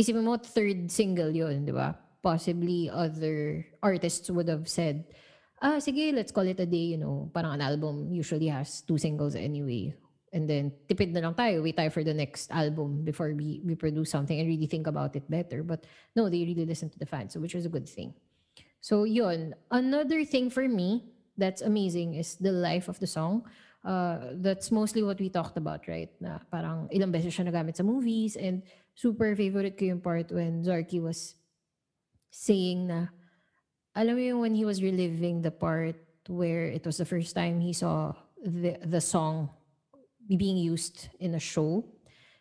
[0.00, 1.96] isipin mo, third single yun, di ba?
[2.20, 5.04] Possibly other artists would have said,
[5.62, 8.98] ah, sige, let's call it a day, you know, parang an album usually has two
[8.98, 9.94] singles anyway.
[10.32, 13.74] And then, tipid na lang tayo, wait tayo for the next album before we, we
[13.74, 15.62] produce something and really think about it better.
[15.62, 18.14] But no, they really listen to the fans, so which was a good thing.
[18.80, 21.04] So yun, another thing for me
[21.36, 23.44] that's amazing is the life of the song
[23.84, 26.10] uh, that's mostly what we talked about, right?
[26.20, 28.62] Na parang ilang beses siya nagamit sa movies and
[28.94, 31.38] super favorite ko yung part when Zarky was
[32.30, 33.08] saying na
[33.94, 35.96] alam mo yung when he was reliving the part
[36.28, 38.12] where it was the first time he saw
[38.44, 39.48] the the song
[40.36, 41.84] being used in a show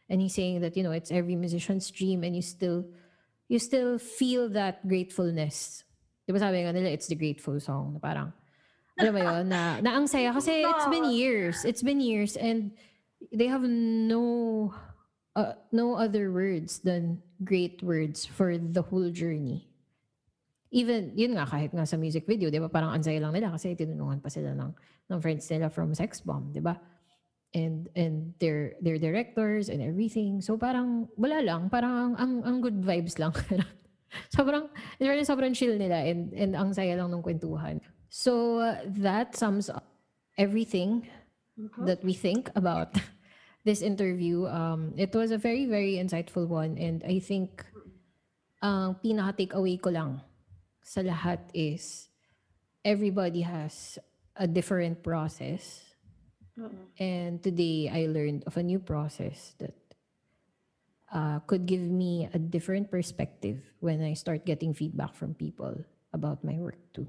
[0.09, 2.85] and he's saying that you know it's every musician's dream and you still
[3.47, 5.83] you still feel that gratefulness.
[6.27, 7.95] Di ba sabi nga nila, it's the grateful song.
[7.95, 8.35] Na parang,
[8.99, 10.35] alam mo yun, na, na ang saya.
[10.35, 11.63] Kasi it's been years.
[11.63, 12.75] It's been years and
[13.31, 14.75] they have no
[15.38, 19.69] uh, no other words than great words for the whole journey.
[20.67, 23.55] Even, yun nga, kahit nga sa music video, di ba, parang ang saya lang nila
[23.55, 24.75] kasi tinunungan pa sila ng,
[25.07, 26.75] ng friends nila from Sex Bomb, di ba?
[27.55, 30.41] And, and their, their directors and everything.
[30.41, 33.33] So parang, wala lang, parang ang, ang, ang good vibes lang.
[34.35, 34.69] sobrang,
[34.99, 37.81] sobrang, sobrang chill nila and, and ang saya lang ng kwentuhan.
[38.09, 39.87] So uh, that sums up
[40.37, 41.09] everything
[41.85, 42.95] that we think about
[43.65, 44.45] this interview.
[44.47, 46.77] Um, it was a very, very insightful one.
[46.77, 47.65] And I think
[48.61, 50.21] ang pinaka-takeaway ko lang
[50.81, 52.07] sa lahat is
[52.85, 53.99] everybody has
[54.37, 55.86] a different process.
[56.99, 59.76] And today I learned of a new process that
[61.14, 65.76] uh, could give me a different perspective when I start getting feedback from people
[66.14, 67.08] about my work too.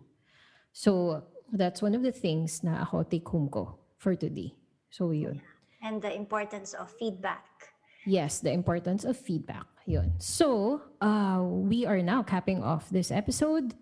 [0.73, 4.55] So that's one of the things na ako take home ko for today.
[4.91, 5.41] So yun.
[5.83, 7.45] And the importance of feedback.
[8.07, 9.67] Yes, the importance of feedback.
[9.87, 10.13] Yun.
[10.19, 13.75] So, uh, we are now capping off this episode.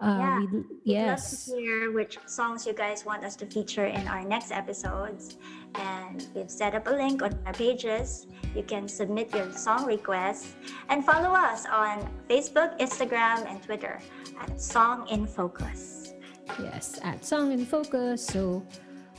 [0.00, 0.38] Uh, Yeah.
[0.38, 1.48] we'd- We'd yes.
[1.48, 5.36] love to hear which songs you guys want us to feature in our next episodes.
[5.74, 8.26] And we've set up a link on our pages.
[8.54, 10.54] You can submit your song requests
[10.88, 13.98] and follow us on Facebook, Instagram, and Twitter
[14.40, 16.14] at Song in Focus.
[16.62, 18.24] Yes, at Song in Focus.
[18.24, 18.62] So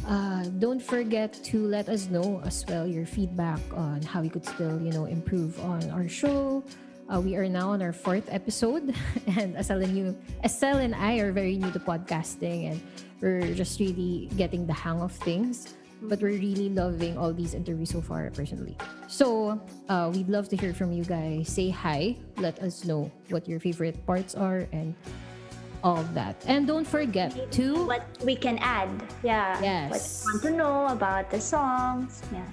[0.08, 4.46] uh, don't forget to let us know as well your feedback on how we could
[4.46, 6.64] still, you know, improve on our show.
[7.10, 8.94] Uh, we are now on our fourth episode,
[9.38, 12.82] and Asel and you, Estelle and I are very new to podcasting, and
[13.20, 15.74] we're just really getting the hang of things.
[16.02, 18.78] But we're really loving all these interviews so far, personally.
[19.08, 21.50] So uh, we'd love to hear from you guys.
[21.50, 22.16] Say hi.
[22.38, 24.96] Let us know what your favorite parts are and
[25.84, 26.40] all that.
[26.48, 28.88] And don't forget to What we can add.
[29.24, 29.56] Yeah.
[29.60, 30.24] What Yes.
[30.24, 32.22] you want to know about the songs.
[32.32, 32.48] Yeah.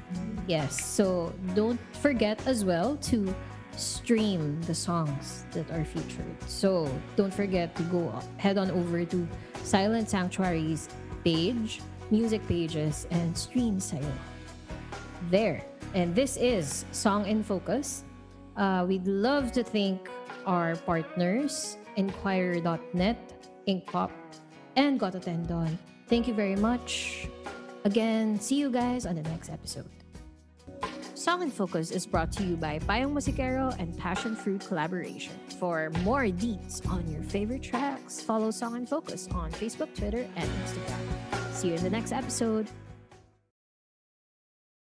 [0.49, 0.83] yes.
[0.83, 3.33] So don't forget as well to
[3.77, 6.37] stream the songs that are featured.
[6.47, 9.29] So don't forget to go head on over to
[9.63, 10.89] Silent Sanctuary's
[11.25, 14.11] page, music pages, and stream Sayo.
[15.31, 15.65] There.
[15.95, 18.05] And this is Song in Focus.
[18.57, 20.09] Uh, we'd love to thank
[20.47, 23.17] our partners, Inquirer.net,
[23.69, 24.11] Inkpop,
[24.77, 25.77] and Got Attendon.
[26.09, 27.29] Thank you very much.
[27.85, 29.91] Again, see you guys on the next episode.
[31.27, 35.33] Song in Focus is brought to you by Payong Musikero and Passion Fruit Collaboration.
[35.59, 40.49] For more deets on your favorite tracks, follow Song in Focus on Facebook, Twitter, and
[40.49, 41.53] Instagram.
[41.53, 42.69] See you in the next episode.